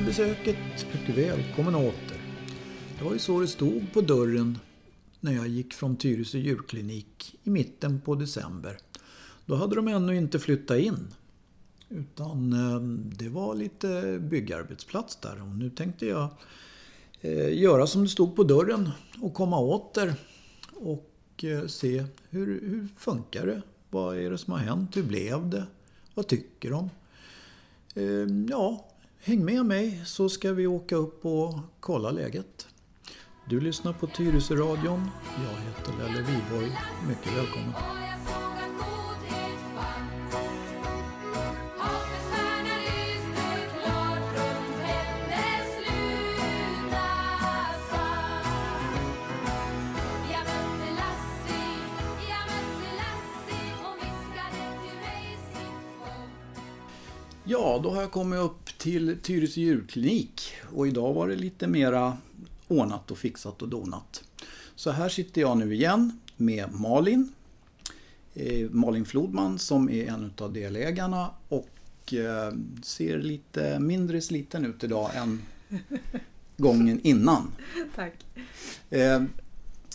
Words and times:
För 0.00 0.06
besöket. 0.06 0.56
Mycket 0.92 1.18
välkommen 1.18 1.74
åter. 1.74 2.20
Det 2.98 3.04
var 3.04 3.12
ju 3.12 3.18
så 3.18 3.40
det 3.40 3.46
stod 3.46 3.92
på 3.92 4.00
dörren 4.00 4.58
när 5.20 5.32
jag 5.32 5.48
gick 5.48 5.74
från 5.74 5.96
Tyresö 5.96 6.38
djurklinik 6.38 7.36
i 7.42 7.50
mitten 7.50 8.00
på 8.00 8.14
december. 8.14 8.78
Då 9.46 9.54
hade 9.54 9.74
de 9.74 9.88
ännu 9.88 10.16
inte 10.16 10.38
flyttat 10.38 10.78
in. 10.78 11.08
Utan 11.88 12.52
eh, 12.52 12.80
det 13.16 13.28
var 13.28 13.54
lite 13.54 14.18
byggarbetsplats 14.30 15.16
där 15.16 15.42
och 15.42 15.48
nu 15.48 15.70
tänkte 15.70 16.06
jag 16.06 16.28
eh, 17.20 17.58
göra 17.58 17.86
som 17.86 18.02
det 18.02 18.08
stod 18.08 18.36
på 18.36 18.44
dörren 18.44 18.90
och 19.22 19.34
komma 19.34 19.58
åter 19.58 20.14
och 20.74 21.44
eh, 21.44 21.66
se 21.66 22.04
hur, 22.30 22.46
hur 22.46 22.88
funkar 22.96 23.46
det? 23.46 23.62
Vad 23.90 24.18
är 24.18 24.30
det 24.30 24.38
som 24.38 24.52
har 24.52 24.60
hänt? 24.60 24.96
Hur 24.96 25.02
blev 25.02 25.50
det? 25.50 25.66
Vad 26.14 26.26
tycker 26.26 26.70
de? 26.70 26.90
Ja, 28.50 28.89
häng 29.22 29.44
med 29.44 29.66
mig 29.66 30.02
så 30.04 30.28
ska 30.28 30.52
vi 30.52 30.66
åka 30.66 30.96
upp 30.96 31.24
och 31.24 31.54
kolla 31.80 32.10
läget. 32.10 32.66
Du 33.44 33.60
lyssnar 33.60 33.92
på 33.92 34.06
Tyresö-radion. 34.06 35.10
Jag 35.36 35.60
heter 35.60 35.92
Lelle 35.98 36.20
Wiborg. 36.20 36.72
Mycket 37.08 37.36
välkommen. 37.36 37.72
Ja, 57.52 57.80
då 57.82 57.90
har 57.90 58.00
jag 58.00 58.10
kommit 58.10 58.38
upp 58.38 58.78
till 58.78 59.18
Tyresö 59.22 59.60
djurklinik 59.60 60.52
och 60.72 60.86
idag 60.88 61.14
var 61.14 61.28
det 61.28 61.36
lite 61.36 61.66
mera 61.66 62.16
ordnat 62.68 63.10
och 63.10 63.18
fixat 63.18 63.62
och 63.62 63.68
donat. 63.68 64.24
Så 64.74 64.90
här 64.90 65.08
sitter 65.08 65.40
jag 65.40 65.58
nu 65.58 65.74
igen 65.74 66.20
med 66.36 66.72
Malin. 66.72 67.32
Eh, 68.34 68.70
Malin 68.70 69.04
Flodman 69.04 69.58
som 69.58 69.90
är 69.90 70.06
en 70.06 70.32
av 70.38 70.52
delägarna 70.52 71.30
och 71.48 72.14
eh, 72.14 72.52
ser 72.82 73.18
lite 73.18 73.78
mindre 73.78 74.20
sliten 74.20 74.64
ut 74.64 74.84
idag 74.84 75.10
än 75.14 75.42
gången 76.56 77.00
innan. 77.02 77.52
Tack. 77.94 78.14
Eh, 78.90 79.22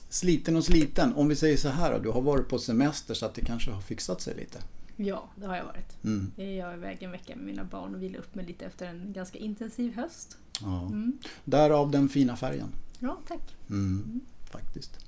sliten 0.09 0.55
och 0.55 0.65
sliten, 0.65 1.13
om 1.13 1.27
vi 1.27 1.35
säger 1.35 1.57
så 1.57 1.69
här 1.69 1.99
du 1.99 2.09
har 2.09 2.21
varit 2.21 2.49
på 2.49 2.59
semester 2.59 3.13
så 3.13 3.25
att 3.25 3.35
det 3.35 3.45
kanske 3.45 3.71
har 3.71 3.81
fixat 3.81 4.21
sig 4.21 4.35
lite. 4.35 4.59
Ja, 4.95 5.29
det 5.35 5.47
har 5.47 5.55
jag 5.55 5.65
varit. 5.65 6.03
Mm. 6.03 6.31
Jag 6.37 6.71
är 6.71 6.73
iväg 6.73 7.03
en 7.03 7.11
vecka 7.11 7.35
med 7.35 7.45
mina 7.45 7.63
barn 7.63 7.95
och 7.95 8.03
vilar 8.03 8.19
upp 8.19 8.35
mig 8.35 8.45
lite 8.45 8.65
efter 8.65 8.87
en 8.87 9.13
ganska 9.13 9.37
intensiv 9.37 9.95
höst. 9.95 10.37
Ja. 10.61 10.81
Mm. 10.81 11.17
Därav 11.43 11.91
den 11.91 12.09
fina 12.09 12.35
färgen. 12.35 12.69
Ja, 12.99 13.17
tack. 13.27 13.55
Mm. 13.69 14.03
mm. 14.05 14.21
Faktiskt. 14.51 14.99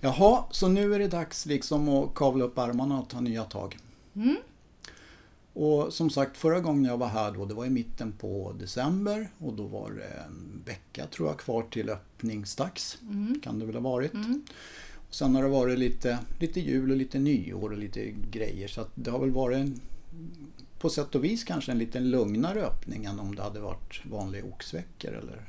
Jaha, 0.00 0.44
så 0.50 0.68
nu 0.68 0.94
är 0.94 0.98
det 0.98 1.08
dags 1.08 1.46
liksom 1.46 1.88
att 1.88 2.14
kavla 2.14 2.44
upp 2.44 2.58
ärmarna 2.58 3.00
och 3.00 3.08
ta 3.08 3.20
nya 3.20 3.44
tag. 3.44 3.78
Mm. 4.14 4.36
Och 5.52 5.92
som 5.92 6.10
sagt, 6.10 6.36
förra 6.36 6.60
gången 6.60 6.84
jag 6.84 6.98
var 6.98 7.08
här 7.08 7.32
då, 7.32 7.44
det 7.44 7.54
var 7.54 7.66
i 7.66 7.70
mitten 7.70 8.12
på 8.12 8.54
december 8.58 9.28
och 9.38 9.52
då 9.52 9.66
var 9.66 9.90
det 9.90 10.24
en 10.26 10.62
vecka 10.66 11.06
tror 11.06 11.28
jag 11.28 11.38
kvar 11.38 11.62
till 11.62 11.90
öppningsdags. 11.90 12.98
Mm. 13.02 13.40
Kan 13.42 13.58
det 13.58 13.66
väl 13.66 13.74
ha 13.74 13.82
varit. 13.82 14.12
Sen 15.10 15.34
har 15.34 15.42
det 15.42 15.48
varit 15.48 15.78
lite, 15.78 16.18
lite 16.38 16.60
jul 16.60 16.90
och 16.90 16.96
lite 16.96 17.18
nyår 17.18 17.70
och 17.70 17.78
lite 17.78 18.10
grejer 18.30 18.68
så 18.68 18.80
att 18.80 18.90
det 18.94 19.10
har 19.10 19.18
väl 19.18 19.30
varit 19.30 19.56
en, 19.56 19.80
på 20.78 20.90
sätt 20.90 21.14
och 21.14 21.24
vis 21.24 21.44
kanske 21.44 21.72
en 21.72 21.78
lite 21.78 22.00
lugnare 22.00 22.60
öppning 22.60 23.04
än 23.04 23.20
om 23.20 23.34
det 23.34 23.42
hade 23.42 23.60
varit 23.60 24.06
vanliga 24.06 24.44
oxveckor 24.44 25.12
eller 25.12 25.46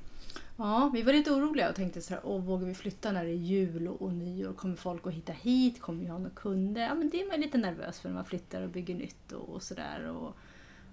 Ja, 0.58 0.92
vi 0.94 1.02
var 1.02 1.14
lite 1.14 1.32
oroliga 1.32 1.70
och 1.70 1.76
tänkte 1.76 2.02
så 2.02 2.14
här, 2.14 2.22
Åh, 2.26 2.44
vågar 2.44 2.68
vi 2.68 2.74
flytta 2.74 3.12
när 3.12 3.26
det 3.26 3.32
är 3.32 3.36
jul 3.36 3.88
och, 3.88 4.02
och 4.02 4.14
nyår? 4.14 4.54
Kommer 4.54 4.76
folk 4.76 5.08
att 5.08 5.14
hitta 5.14 5.34
hit? 5.34 5.82
Kommer 5.82 6.04
vi 6.04 6.08
ha 6.08 6.18
några 6.18 6.36
kunder? 6.36 6.82
Ja, 6.82 6.96
men 6.96 7.10
det 7.10 7.22
är 7.22 7.28
man 7.28 7.42
lite 7.42 7.58
nervös 7.58 8.00
för 8.00 8.10
när 8.10 8.16
man 8.16 8.26
flyttar 8.26 8.62
och 8.62 8.70
bygger 8.70 8.96
nytt 8.96 9.32
och, 9.32 9.50
och 9.50 9.64
sådär. 9.64 10.10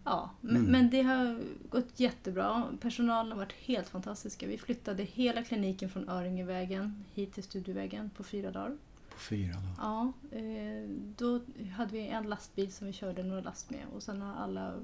Ja, 0.09 0.31
mm. 0.43 0.63
men 0.63 0.91
det 0.91 1.03
har 1.03 1.41
gått 1.71 2.01
jättebra. 2.01 2.65
Personalen 2.81 3.33
har 3.33 3.39
varit 3.39 3.53
helt 3.53 3.89
fantastiska. 3.89 4.47
Vi 4.47 4.59
flyttade 4.59 5.03
hela 5.03 5.43
kliniken 5.43 5.91
från 5.91 6.09
Öringevägen 6.09 7.05
hit 7.15 7.35
till 7.35 7.43
Studiovägen 7.43 8.11
på 8.17 8.25
fyra 8.25 8.51
dagar. 8.51 8.77
På 9.11 9.19
fyra 9.19 9.55
dagar? 9.55 9.75
Ja. 9.79 10.13
Eh, 10.39 10.89
då 11.17 11.41
hade 11.77 11.93
vi 11.93 12.09
en 12.09 12.29
lastbil 12.29 12.73
som 12.73 12.87
vi 12.87 12.93
körde 12.93 13.23
några 13.23 13.41
last 13.41 13.71
med 13.71 13.85
och 13.95 14.03
sen 14.03 14.23
har 14.23 14.35
alla, 14.35 14.75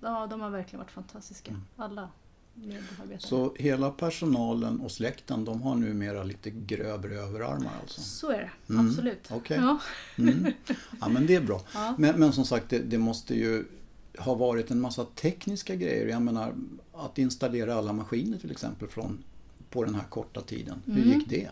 ja 0.00 0.26
de 0.26 0.40
har 0.40 0.50
verkligen 0.50 0.78
varit 0.78 0.90
fantastiska. 0.90 1.50
Mm. 1.50 1.62
Alla 1.76 2.08
medarbetare. 2.54 3.20
Så 3.20 3.54
hela 3.58 3.90
personalen 3.90 4.80
och 4.80 4.90
släkten 4.90 5.44
de 5.44 5.62
har 5.62 5.74
numera 5.74 6.24
lite 6.24 6.50
grövre 6.50 7.14
överarmar 7.14 7.72
alltså? 7.82 8.00
Så 8.00 8.30
är 8.30 8.38
det, 8.66 8.72
mm. 8.72 8.88
absolut. 8.88 9.30
Okay. 9.32 9.56
Ja. 9.56 9.78
Mm. 10.18 10.52
ja 11.00 11.08
men 11.08 11.26
det 11.26 11.34
är 11.34 11.40
bra. 11.40 11.60
Ja. 11.74 11.94
Men, 11.98 12.20
men 12.20 12.32
som 12.32 12.44
sagt 12.44 12.68
det, 12.68 12.78
det 12.78 12.98
måste 12.98 13.34
ju 13.34 13.64
ha 14.18 14.34
varit 14.34 14.70
en 14.70 14.80
massa 14.80 15.04
tekniska 15.04 15.74
grejer. 15.74 16.06
Jag 16.06 16.22
menar 16.22 16.54
att 16.92 17.18
installera 17.18 17.74
alla 17.74 17.92
maskiner 17.92 18.38
till 18.38 18.50
exempel 18.50 18.88
från, 18.88 19.24
på 19.70 19.84
den 19.84 19.94
här 19.94 20.04
korta 20.04 20.40
tiden. 20.40 20.82
Hur 20.86 21.02
mm. 21.02 21.08
gick 21.08 21.28
det? 21.28 21.50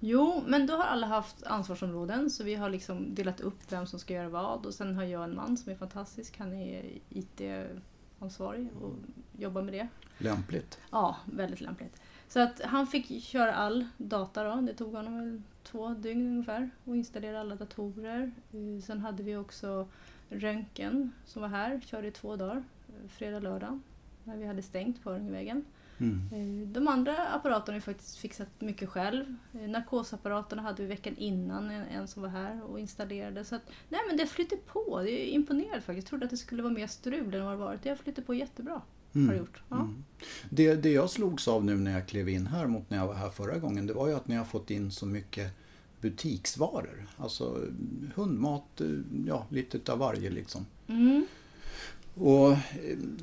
Jo, 0.00 0.42
men 0.46 0.66
då 0.66 0.74
har 0.74 0.84
alla 0.84 1.06
haft 1.06 1.42
ansvarsområden 1.42 2.30
så 2.30 2.44
vi 2.44 2.54
har 2.54 2.70
liksom 2.70 3.14
delat 3.14 3.40
upp 3.40 3.58
vem 3.72 3.86
som 3.86 3.98
ska 3.98 4.14
göra 4.14 4.28
vad 4.28 4.66
och 4.66 4.74
sen 4.74 4.94
har 4.94 5.04
jag 5.04 5.24
en 5.24 5.34
man 5.34 5.56
som 5.56 5.72
är 5.72 5.76
fantastisk. 5.76 6.38
Han 6.38 6.52
är 6.52 6.84
IT-ansvarig 7.08 8.68
och 8.82 8.94
jobbar 9.38 9.62
med 9.62 9.74
det. 9.74 9.88
Lämpligt. 10.18 10.78
Ja, 10.90 11.16
väldigt 11.24 11.60
lämpligt. 11.60 12.00
Så 12.28 12.40
att 12.40 12.60
han 12.60 12.86
fick 12.86 13.22
köra 13.22 13.54
all 13.54 13.86
data 13.96 14.44
då. 14.44 14.60
Det 14.60 14.74
tog 14.74 14.94
honom 14.94 15.44
två 15.62 15.88
dygn 15.88 16.26
ungefär 16.26 16.70
och 16.84 16.96
installera 16.96 17.40
alla 17.40 17.54
datorer. 17.54 18.32
Eh, 18.52 18.82
sen 18.82 19.00
hade 19.00 19.22
vi 19.22 19.36
också 19.36 19.88
röntgen 20.30 21.12
som 21.24 21.42
var 21.42 21.48
här, 21.48 21.80
körde 21.80 22.08
i 22.08 22.10
två 22.10 22.36
dagar, 22.36 22.64
fredag, 23.08 23.40
lördag, 23.40 23.80
när 24.24 24.36
vi 24.36 24.46
hade 24.46 24.62
stängt 24.62 25.02
på 25.02 25.10
Öringevägen. 25.10 25.64
Mm. 25.98 26.20
Eh, 26.32 26.68
de 26.68 26.88
andra 26.88 27.28
apparaterna 27.28 27.74
har 27.74 27.80
vi 27.80 27.80
faktiskt 27.80 28.16
fixat 28.16 28.48
mycket 28.58 28.88
själv. 28.88 29.36
Eh, 29.54 29.68
narkosapparaterna 29.68 30.62
hade 30.62 30.82
vi 30.82 30.88
veckan 30.88 31.16
innan, 31.16 31.70
en 31.70 32.08
som 32.08 32.22
var 32.22 32.28
här 32.28 32.62
och 32.62 32.80
installerade. 32.80 33.44
Så 33.44 33.54
att, 33.54 33.62
nej 33.88 34.00
men 34.08 34.16
det 34.16 34.26
flyter 34.26 34.56
på, 34.56 35.02
det 35.02 35.10
är 35.10 35.26
imponerande 35.26 35.80
faktiskt. 35.80 35.96
Jag 35.96 36.08
trodde 36.08 36.24
att 36.24 36.30
det 36.30 36.36
skulle 36.36 36.62
vara 36.62 36.72
mer 36.72 36.86
strul 36.86 37.34
än 37.34 37.44
vad 37.44 37.52
det 37.52 37.56
varit. 37.56 37.82
Det 37.82 37.88
har 37.88 37.96
flyttat 37.96 38.26
på 38.26 38.34
jättebra. 38.34 38.82
Mm. 39.14 39.28
Har 39.28 39.34
gjort. 39.34 39.62
Ja. 39.68 39.76
Mm. 39.76 40.04
Det, 40.50 40.74
det 40.74 40.90
jag 40.90 41.10
slogs 41.10 41.48
av 41.48 41.64
nu 41.64 41.74
när 41.76 41.92
jag 41.92 42.08
klev 42.08 42.28
in 42.28 42.46
här 42.46 42.66
mot 42.66 42.90
när 42.90 42.98
jag 42.98 43.06
var 43.06 43.14
här 43.14 43.30
förra 43.30 43.58
gången, 43.58 43.86
det 43.86 43.92
var 43.92 44.08
ju 44.08 44.14
att 44.14 44.28
ni 44.28 44.36
har 44.36 44.44
fått 44.44 44.70
in 44.70 44.90
så 44.90 45.06
mycket 45.06 45.52
butiksvaror. 46.10 47.06
Alltså 47.16 47.44
hundmat, 48.14 48.80
ja 49.26 49.46
lite 49.50 49.76
utav 49.76 49.98
varje 49.98 50.30
liksom. 50.30 50.66
Mm. 50.88 51.26
Och 52.18 52.52
eh, 52.52 52.58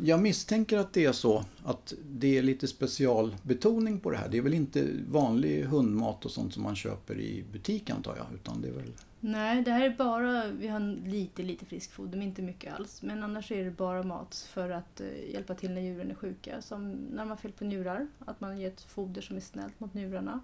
jag 0.04 0.22
misstänker 0.22 0.78
att 0.78 0.94
det 0.94 1.06
är 1.06 1.12
så 1.12 1.46
att 1.64 1.94
det 2.12 2.38
är 2.38 2.42
lite 2.42 2.68
specialbetoning 2.68 4.00
på 4.00 4.12
det 4.12 4.18
här. 4.18 4.30
Det 4.30 4.38
är 4.38 4.42
väl 4.42 4.54
inte 4.54 4.88
vanlig 5.10 5.64
hundmat 5.64 6.26
och 6.26 6.32
sånt 6.32 6.54
som 6.54 6.64
man 6.64 6.76
köper 6.76 7.20
i 7.20 7.44
butik 7.52 7.90
antar 7.90 8.16
jag? 8.18 8.26
Utan 8.34 8.62
det 8.62 8.68
är 8.68 8.72
väl... 8.72 8.92
Nej, 9.20 9.64
det 9.64 9.72
här 9.72 9.86
är 9.86 9.90
bara, 9.90 10.48
vi 10.48 10.68
har 10.68 11.08
lite, 11.08 11.44
lite 11.44 11.66
friskfoder, 11.66 12.18
men 12.18 12.28
inte 12.28 12.42
mycket 12.42 12.74
alls. 12.74 13.02
Men 13.02 13.24
annars 13.24 13.52
är 13.52 13.66
det 13.66 13.72
bara 13.72 14.04
mat 14.04 14.48
för 14.54 14.70
att 14.70 15.02
uh, 15.02 15.34
hjälpa 15.34 15.56
till 15.56 15.72
när 15.72 15.82
djuren 15.82 16.12
är 16.12 16.16
sjuka. 16.16 16.62
Som 16.62 16.92
när 16.92 17.18
man 17.18 17.30
har 17.30 17.36
fel 17.36 17.52
på 17.52 17.66
njurar, 17.66 18.08
att 18.20 18.42
man 18.42 18.60
ger 18.60 18.68
ett 18.68 18.82
foder 18.82 19.22
som 19.22 19.36
är 19.36 19.42
snällt 19.42 19.80
mot 19.80 19.94
njurarna. 19.94 20.40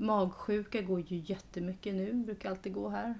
Magsjuka 0.00 0.82
går 0.82 1.00
ju 1.00 1.22
jättemycket 1.26 1.94
nu, 1.94 2.12
brukar 2.12 2.50
alltid 2.50 2.72
gå 2.72 2.88
här. 2.88 3.14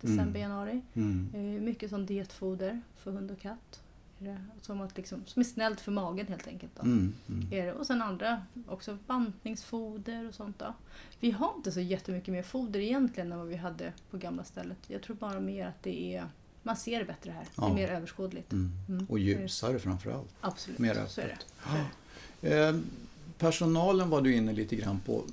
December, 0.00 0.22
mm. 0.22 0.40
januari. 0.40 0.82
Mm. 0.94 1.30
Eh, 1.34 1.62
mycket 1.62 1.90
som 1.90 2.06
dietfoder 2.06 2.80
för 2.96 3.10
hund 3.10 3.30
och 3.30 3.40
katt. 3.40 3.82
Som, 4.60 4.80
att 4.80 4.96
liksom, 4.96 5.22
som 5.26 5.40
är 5.40 5.44
snällt 5.44 5.80
för 5.80 5.92
magen 5.92 6.26
helt 6.26 6.46
enkelt. 6.46 6.72
Då. 6.76 6.82
Mm, 6.82 7.14
mm. 7.28 7.76
Och 7.76 7.86
sen 7.86 8.02
andra, 8.02 8.42
också 8.68 8.98
bantningsfoder 9.06 10.28
och 10.28 10.34
sånt. 10.34 10.58
Då. 10.58 10.74
Vi 11.20 11.30
har 11.30 11.52
inte 11.56 11.72
så 11.72 11.80
jättemycket 11.80 12.32
mer 12.32 12.42
foder 12.42 12.80
egentligen 12.80 13.32
än 13.32 13.38
vad 13.38 13.48
vi 13.48 13.56
hade 13.56 13.92
på 14.10 14.16
gamla 14.16 14.44
stället. 14.44 14.78
Jag 14.86 15.02
tror 15.02 15.16
bara 15.16 15.40
mer 15.40 15.66
att 15.66 15.82
det 15.82 16.14
är 16.14 16.28
man 16.62 16.76
ser 16.76 16.98
det 16.98 17.04
bättre 17.04 17.30
här. 17.30 17.44
Ja. 17.56 17.64
Det 17.64 17.70
är 17.70 17.74
mer 17.74 17.88
överskådligt. 17.88 18.52
Mm. 18.52 18.70
mm. 18.88 19.06
Och 19.08 19.18
ljusare 19.18 19.78
framförallt. 19.78 20.34
Absolut, 20.40 20.78
mer 20.78 20.90
öppet. 20.90 21.10
så 21.10 21.20
är 21.20 21.28
det. 21.28 21.38
Så 21.62 21.76
är 21.76 21.84
det. 22.40 22.68
Eh, 22.68 22.76
personalen 23.38 24.10
var 24.10 24.22
du 24.22 24.34
inne 24.34 24.52
lite 24.52 24.76
grann 24.76 25.00
på. 25.00 25.24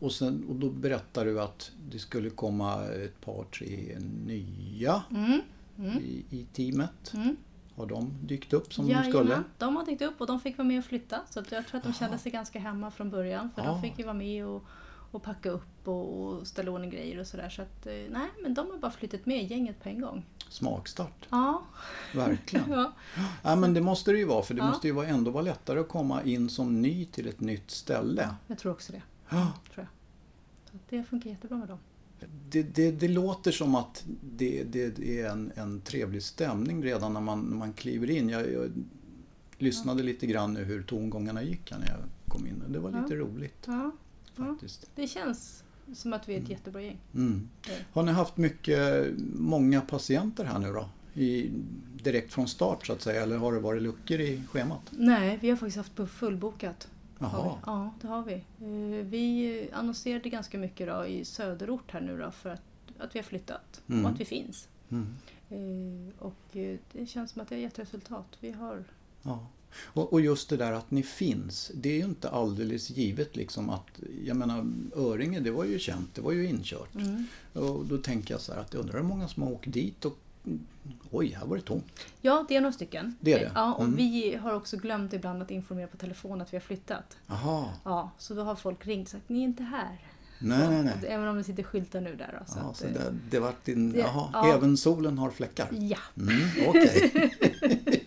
Och, 0.00 0.12
sen, 0.12 0.44
och 0.48 0.54
då 0.54 0.70
berättade 0.70 1.30
du 1.30 1.40
att 1.40 1.70
det 1.90 1.98
skulle 1.98 2.30
komma 2.30 2.84
ett 2.84 3.20
par, 3.20 3.44
tre 3.44 3.98
nya 4.26 5.02
mm. 5.10 5.40
Mm. 5.78 5.98
I, 5.98 6.24
i, 6.30 6.46
teamet. 6.52 7.14
Mm. 7.14 7.36
Har 7.76 7.86
de 7.86 8.14
dykt 8.22 8.52
upp 8.52 8.74
som 8.74 8.88
ja, 8.88 9.02
de 9.02 9.10
skulle? 9.10 9.32
Ja, 9.32 9.42
de 9.58 9.76
har 9.76 9.86
dykt 9.86 10.02
upp 10.02 10.20
och 10.20 10.26
de 10.26 10.40
fick 10.40 10.58
vara 10.58 10.68
med 10.68 10.78
och 10.78 10.84
flytta. 10.84 11.20
Så 11.30 11.42
jag 11.50 11.66
tror 11.66 11.78
att 11.78 11.84
de 11.84 11.92
kände 11.92 12.18
sig 12.18 12.32
ganska 12.32 12.58
hemma 12.58 12.90
från 12.90 13.10
början. 13.10 13.50
För 13.54 13.62
ja. 13.62 13.68
de 13.68 13.82
fick 13.82 13.98
ju 13.98 14.04
vara 14.04 14.14
med 14.14 14.46
och, 14.46 14.64
och 15.10 15.22
packa 15.22 15.50
upp 15.50 15.88
och, 15.88 16.22
och 16.22 16.46
ställa 16.46 16.70
ordning 16.70 16.90
grejer 16.90 17.20
och 17.20 17.26
sådär. 17.26 17.48
Så 17.48 17.62
att, 17.62 17.86
eh, 17.86 17.92
nej, 17.92 18.28
men 18.42 18.54
de 18.54 18.70
har 18.70 18.78
bara 18.78 18.90
flyttat 18.90 19.26
med 19.26 19.50
gänget 19.50 19.82
på 19.82 19.88
en 19.88 20.00
gång. 20.00 20.26
Smakstart, 20.48 21.26
Ja. 21.30 21.62
verkligen. 22.14 22.70
ja. 22.70 22.92
Ja, 23.42 23.56
men 23.56 23.74
det 23.74 23.80
måste 23.80 24.12
det 24.12 24.18
ju 24.18 24.24
vara 24.24 24.42
för 24.42 24.54
det 24.54 24.60
Ja. 24.60 24.68
måste 24.68 24.88
ju 24.88 25.04
ändå 25.04 25.30
vara 25.30 25.42
lättare 25.42 25.80
att 25.80 25.88
komma 25.88 26.22
in 26.22 26.48
som 26.48 26.82
ny 26.82 27.04
till 27.04 27.28
ett 27.28 27.40
nytt 27.40 27.70
ställe. 27.70 28.28
Jag 28.46 28.58
tror 28.58 28.72
också 28.72 28.92
det. 28.92 29.02
Ja. 29.30 29.52
Tror 29.74 29.86
jag. 29.86 29.86
Så 30.72 30.78
det 30.90 31.02
funkar 31.04 31.30
jättebra 31.30 31.58
med 31.58 31.68
dem. 31.68 31.78
Det, 32.50 32.62
det, 32.62 32.90
det 32.90 33.08
låter 33.08 33.52
som 33.52 33.74
att 33.74 34.04
det, 34.36 34.64
det 34.64 35.20
är 35.20 35.30
en, 35.30 35.52
en 35.54 35.80
trevlig 35.80 36.22
stämning 36.22 36.82
redan 36.84 37.12
när 37.12 37.20
man, 37.20 37.40
när 37.40 37.56
man 37.56 37.72
kliver 37.72 38.10
in. 38.10 38.28
Jag, 38.28 38.52
jag 38.52 38.70
lyssnade 39.58 40.02
lite 40.02 40.26
grann 40.26 40.54
nu 40.54 40.64
hur 40.64 40.82
tongångarna 40.82 41.42
gick 41.42 41.70
när 41.70 41.86
jag 41.88 41.98
kom 42.28 42.46
in. 42.46 42.62
Det 42.68 42.78
var 42.78 42.90
lite 42.90 43.14
Ja. 43.14 43.20
roligt 43.20 43.64
Ja. 43.66 43.90
Ja. 44.36 44.44
faktiskt. 44.44 44.90
Det 44.94 45.06
känns 45.06 45.64
som 45.94 46.12
att 46.12 46.28
vi 46.28 46.34
är 46.34 46.40
ett 46.42 46.48
jättebra 46.48 46.82
gäng. 46.82 46.98
Mm. 47.14 47.48
Har 47.92 48.02
ni 48.02 48.12
haft 48.12 48.36
mycket, 48.36 49.06
många 49.34 49.80
patienter 49.80 50.44
här 50.44 50.58
nu 50.58 50.72
då? 50.72 50.88
I, 51.14 51.50
direkt 52.02 52.32
från 52.32 52.48
start 52.48 52.86
så 52.86 52.92
att 52.92 53.02
säga 53.02 53.22
eller 53.22 53.36
har 53.36 53.52
det 53.52 53.60
varit 53.60 53.82
luckor 53.82 54.20
i 54.20 54.42
schemat? 54.50 54.80
Nej, 54.90 55.38
vi 55.42 55.50
har 55.50 55.56
faktiskt 55.56 55.76
haft 55.76 55.94
på 55.94 56.06
fullbokat. 56.06 56.88
Har 57.26 57.44
vi. 57.44 57.50
Ja, 57.66 57.94
det 58.00 58.06
har 58.08 58.22
vi. 58.22 58.34
Eh, 58.34 59.04
Vi 59.06 59.68
annonserade 59.72 60.28
ganska 60.28 60.58
mycket 60.58 60.86
då 60.88 61.06
i 61.06 61.24
söderort 61.24 61.90
här 61.90 62.00
nu 62.00 62.18
då 62.18 62.30
för 62.30 62.50
att, 62.50 62.62
att 62.98 63.14
vi 63.14 63.18
har 63.18 63.24
flyttat 63.24 63.80
Mm. 63.88 64.04
och 64.04 64.10
att 64.10 64.20
vi 64.20 64.24
finns. 64.24 64.68
Mm. 64.90 65.06
Eh, 65.50 66.14
Och 66.26 66.56
eh, 66.56 66.78
det 66.92 67.06
känns 67.06 67.30
som 67.30 67.42
att 67.42 67.48
det 67.48 67.54
har 67.54 67.60
gett 67.62 67.78
resultat. 67.78 68.26
Vi 68.40 68.52
har... 68.52 68.84
Ja. 69.22 69.46
Och, 69.82 70.12
och 70.12 70.20
just 70.20 70.48
det 70.48 70.56
där 70.56 70.72
att 70.72 70.90
ni 70.90 71.02
finns, 71.02 71.70
det 71.74 71.88
är 71.88 71.96
ju 71.96 72.04
inte 72.04 72.30
alldeles 72.30 72.90
givet 72.90 73.36
liksom 73.36 73.70
att, 73.70 74.00
jag 74.24 74.36
menar 74.36 74.66
Öringe 74.96 75.40
det 75.40 75.50
var 75.50 75.64
ju 75.64 75.78
känt, 75.78 76.14
det 76.14 76.20
var 76.20 76.32
ju 76.32 76.46
inkört. 76.48 76.94
Mm. 76.94 77.26
Och 77.52 77.84
då 77.86 77.98
tänker 77.98 78.34
jag 78.34 78.40
så 78.40 78.52
här 78.52 78.60
att 78.60 78.74
jag 78.74 78.80
undrar 78.80 78.96
hur 79.00 79.08
många 79.08 79.28
som 79.28 79.42
har 79.42 79.50
åkt 79.52 79.72
dit 79.72 80.04
och 80.04 80.18
oj, 81.10 81.36
här 81.40 81.46
var 81.46 81.56
det 81.56 81.62
tomt. 81.62 81.84
Ja, 82.20 82.44
det 82.48 82.56
är 82.56 82.60
några 82.60 82.72
stycken. 82.72 83.16
Det 83.20 83.32
är 83.32 83.38
det? 83.38 83.50
Ja, 83.54 83.74
och 83.74 83.84
Mm. 83.84 83.96
vi 83.96 84.34
har 84.36 84.54
också 84.54 84.76
glömt 84.76 85.12
ibland 85.12 85.42
att 85.42 85.50
informera 85.50 85.86
på 85.86 85.96
telefon 85.96 86.40
att 86.40 86.52
vi 86.52 86.56
har 86.56 86.62
flyttat. 86.62 87.16
Jaha, 87.26 87.64
Ja, 87.84 88.10
så 88.18 88.34
då 88.34 88.42
har 88.42 88.54
folk 88.54 88.86
ringt 88.86 89.06
och 89.08 89.10
sagt 89.10 89.28
ni 89.28 89.38
är 89.40 89.44
inte 89.44 89.62
här. 89.62 89.98
nej 90.42 90.68
nej 90.68 90.82
nej. 90.84 90.94
Även 91.08 91.28
om 91.28 91.36
det 91.36 91.44
sitter 91.44 91.62
skyltar 91.62 92.00
nu 92.00 92.16
där. 92.16 92.42
Så 92.46 92.58
Ja, 92.58 92.74
så 92.74 92.84
det, 92.86 93.14
det 93.30 93.38
vart 93.40 93.64
din, 93.64 93.92
det- 93.92 93.98
jaha, 93.98 94.30
ja. 94.32 94.54
även 94.54 94.76
solen 94.76 95.18
har 95.18 95.30
fläckar? 95.30 95.68
Ja, 95.70 95.98
Mm, 96.16 96.40
Okej. 96.68 97.32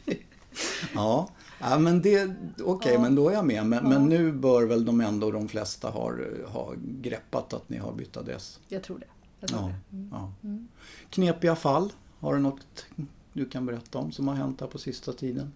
ja. 0.94 1.30
ja, 1.60 1.80
men 1.80 2.02
det, 2.02 2.32
okej, 2.64 2.94
Ja. 2.94 3.00
men 3.02 3.16
då 3.16 3.30
är 3.30 3.34
jag 3.34 3.46
med. 3.46 3.66
Men, 3.66 3.84
Ja. 3.84 3.90
men 3.90 4.06
nu 4.10 4.32
bör 4.32 4.64
väl 4.64 4.86
de 4.86 5.02
ändå, 5.02 5.32
de 5.32 5.48
flesta, 5.48 5.90
har, 5.90 6.28
ha 6.48 6.74
greppat 7.02 7.54
att 7.54 7.70
ni 7.70 7.78
har 7.78 7.94
bytt 7.94 8.18
adress? 8.18 8.60
jag 8.68 8.84
tror 8.84 9.00
det. 9.00 9.06
Jag 9.40 9.50
tror 9.50 9.62
Ja. 9.62 9.68
det. 9.68 9.96
Mm. 9.98 10.10
Ja. 10.12 10.32
Mm. 10.44 10.68
Knepiga 11.10 11.56
fall, 11.56 11.90
har 12.24 12.34
du 12.34 12.40
något 12.40 12.86
du 13.34 13.46
kan 13.46 13.66
berätta 13.66 13.98
om 13.98 14.12
som 14.12 14.28
har 14.28 14.36
hänt 14.36 14.62
här 14.62 14.68
på 14.68 14.78
sista 14.78 15.14
tiden? 15.14 15.54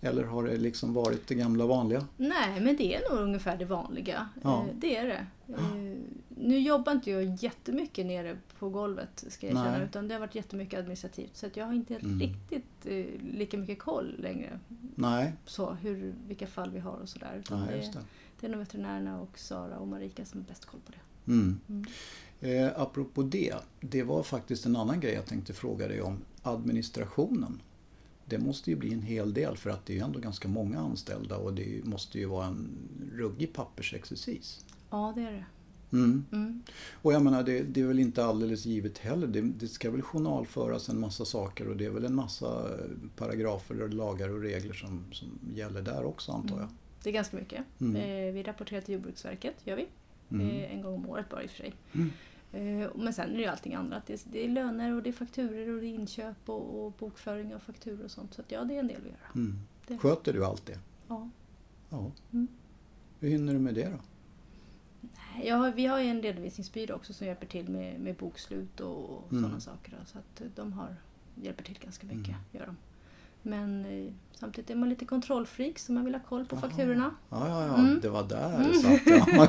Eller 0.00 0.24
har 0.24 0.44
det 0.44 0.56
liksom 0.56 0.94
varit 0.94 1.26
det 1.28 1.34
gamla 1.34 1.66
vanliga? 1.66 2.06
Nej, 2.16 2.60
men 2.60 2.76
det 2.76 2.94
är 2.94 3.10
nog 3.10 3.20
ungefär 3.22 3.56
det 3.56 3.64
vanliga. 3.64 4.28
Ja. 4.42 4.62
Eh, 4.62 4.74
Det 4.78 4.96
är 4.96 5.06
det. 5.06 5.26
Eh, 5.54 5.98
Nu 6.28 6.58
jobbar 6.58 6.92
inte 6.92 7.10
jag 7.10 7.24
jättemycket 7.42 8.06
nere 8.06 8.36
på 8.58 8.68
golvet 8.68 9.24
ska 9.28 9.46
jag 9.46 9.56
känna, 9.56 9.84
utan 9.84 10.08
det 10.08 10.14
har 10.14 10.20
varit 10.20 10.34
jättemycket 10.34 10.78
administrativt. 10.78 11.36
Så 11.36 11.46
att 11.46 11.56
jag 11.56 11.66
har 11.66 11.74
inte 11.74 11.94
Mm. 11.96 12.20
riktigt 12.20 12.86
eh, 12.86 13.04
lika 13.32 13.58
mycket 13.58 13.78
koll 13.78 14.14
längre 14.18 14.58
Nej, 14.94 15.32
så 15.46 15.72
hur, 15.72 16.14
vilka 16.26 16.46
fall 16.46 16.70
vi 16.70 16.78
har 16.78 16.96
och 17.02 17.08
sådär. 17.08 17.42
Det, 17.48 17.54
det. 17.56 17.98
det 18.40 18.46
är 18.46 18.50
nog 18.50 18.58
veterinärerna 18.60 19.20
och 19.20 19.38
Sara 19.38 19.78
och 19.78 19.88
Marika 19.88 20.24
som 20.24 20.40
har 20.40 20.46
bäst 20.48 20.64
koll 20.64 20.80
på 20.86 20.92
det. 20.92 21.32
Mm. 21.32 21.60
Mm. 21.68 21.84
Eh, 22.44 22.80
apropå 22.80 23.22
det, 23.22 23.54
det 23.80 24.02
var 24.02 24.22
faktiskt 24.22 24.66
en 24.66 24.76
annan 24.76 25.00
grej 25.00 25.14
jag 25.14 25.26
tänkte 25.26 25.52
fråga 25.52 25.88
dig 25.88 26.02
om. 26.02 26.18
Administrationen. 26.42 27.62
Det 28.26 28.38
måste 28.38 28.70
ju 28.70 28.76
bli 28.76 28.92
en 28.92 29.02
hel 29.02 29.34
del 29.34 29.56
för 29.56 29.70
att 29.70 29.86
det 29.86 29.92
är 29.92 29.94
ju 29.94 30.02
ändå 30.02 30.18
ganska 30.18 30.48
många 30.48 30.78
anställda 30.80 31.36
och 31.36 31.54
det 31.54 31.84
måste 31.84 32.18
ju 32.18 32.26
vara 32.26 32.46
en 32.46 32.68
ruggig 33.12 33.52
pappersexercis. 33.52 34.64
Ja, 34.90 35.12
det 35.16 35.22
är 35.22 35.32
det. 35.32 35.44
Mm. 35.96 36.24
Mm. 36.32 36.62
Och 37.02 37.12
jag 37.12 37.22
menar, 37.22 37.42
det, 37.42 37.62
det 37.62 37.80
är 37.80 37.86
väl 37.86 37.98
inte 37.98 38.24
alldeles 38.24 38.66
givet 38.66 38.98
heller. 38.98 39.26
Det, 39.26 39.40
det 39.40 39.68
ska 39.68 39.90
väl 39.90 40.02
journalföras 40.02 40.88
en 40.88 41.00
massa 41.00 41.24
saker 41.24 41.68
och 41.68 41.76
det 41.76 41.84
är 41.84 41.90
väl 41.90 42.04
en 42.04 42.14
massa 42.14 42.46
eh, 42.46 42.84
paragrafer 43.16 43.82
och 43.82 43.94
lagar 43.94 44.28
och 44.28 44.40
regler 44.40 44.74
som, 44.74 45.04
som 45.12 45.28
gäller 45.54 45.82
där 45.82 46.04
också 46.04 46.32
antar 46.32 46.58
jag. 46.60 46.68
Det 47.02 47.10
är 47.10 47.14
ganska 47.14 47.36
mycket. 47.36 47.64
Mm. 47.80 47.96
Eh, 47.96 48.34
Vi 48.34 48.42
rapporterar 48.42 48.80
till 48.80 48.94
Jordbruksverket, 48.94 49.54
gör 49.64 49.76
vi. 49.76 49.86
Mm. 50.30 50.50
Eh, 50.50 50.72
En 50.74 50.82
gång 50.82 50.94
om 50.94 51.08
året 51.10 51.28
bara 51.30 51.42
i 51.42 51.46
och 51.46 51.50
för 51.50 51.56
sig. 51.56 51.74
Eh, 52.54 52.90
Men 52.94 53.12
sen 53.12 53.32
är 53.34 53.36
det 53.38 53.46
allting 53.46 53.74
annat. 53.74 54.06
Det 54.24 54.44
är, 54.44 54.48
löner 54.48 54.92
och 54.96 55.02
det 55.02 55.10
är 55.10 55.12
fakturer 55.12 55.74
och 55.74 55.80
det 55.80 55.86
är 55.86 55.94
inköp 55.94 56.48
och, 56.48 56.84
och 56.86 56.92
bokföring 56.92 57.54
av 57.54 57.58
fakturor 57.58 58.04
och 58.04 58.10
sånt. 58.10 58.34
Så 58.34 58.42
ja, 58.48 58.64
det 58.64 58.74
är 58.74 58.78
en 58.80 58.86
del 58.86 58.96
att 58.96 59.06
göra. 59.06 59.30
Mm. 59.34 59.58
Det- 59.86 59.98
Sköter 59.98 60.32
du 60.32 60.44
allt 60.44 60.66
det? 60.66 60.78
Ja. 61.08 61.28
Ja. 61.90 62.10
Mm. 62.32 62.48
Hur 63.20 63.28
hinner 63.28 63.52
du 63.52 63.58
med 63.58 63.74
det 63.74 63.88
då? 63.88 63.98
Jag 65.44 65.56
har, 65.56 65.72
vi 65.72 65.86
har 65.86 66.00
ju 66.00 66.08
en 66.08 66.22
redovisningsbyrå 66.22 66.94
också 66.94 67.12
som 67.12 67.26
hjälper 67.26 67.46
till 67.46 67.68
med, 67.68 68.00
med 68.00 68.16
bokslut 68.16 68.80
och, 68.80 69.10
och 69.10 69.32
Mm. 69.32 69.42
sådana 69.44 69.60
saker. 69.60 69.94
då. 70.00 70.06
Så 70.06 70.18
att 70.18 70.42
de 70.56 70.72
har, 70.72 70.96
hjälper 71.34 71.64
till 71.64 71.78
ganska 71.82 72.06
mycket. 72.06 72.28
Mm. 72.28 72.40
Gör 72.52 72.66
de. 72.66 72.76
Men 73.46 73.84
eh, 74.06 74.12
samtidigt 74.32 74.70
är 74.70 74.74
man 74.74 74.88
lite 74.88 75.04
kontrollfreak 75.04 75.78
så 75.78 75.92
man 75.92 76.04
vill 76.04 76.14
ha 76.14 76.20
koll 76.28 76.44
på 76.44 76.56
Aha. 76.56 76.68
fakturorna. 76.68 77.14
Ja, 77.30 77.48
ja, 77.48 77.66
ja, 77.66 77.74
Mm. 77.78 78.00
det 78.02 78.08
var 78.08 78.22
där. 78.22 78.70
Ja. 79.06 79.48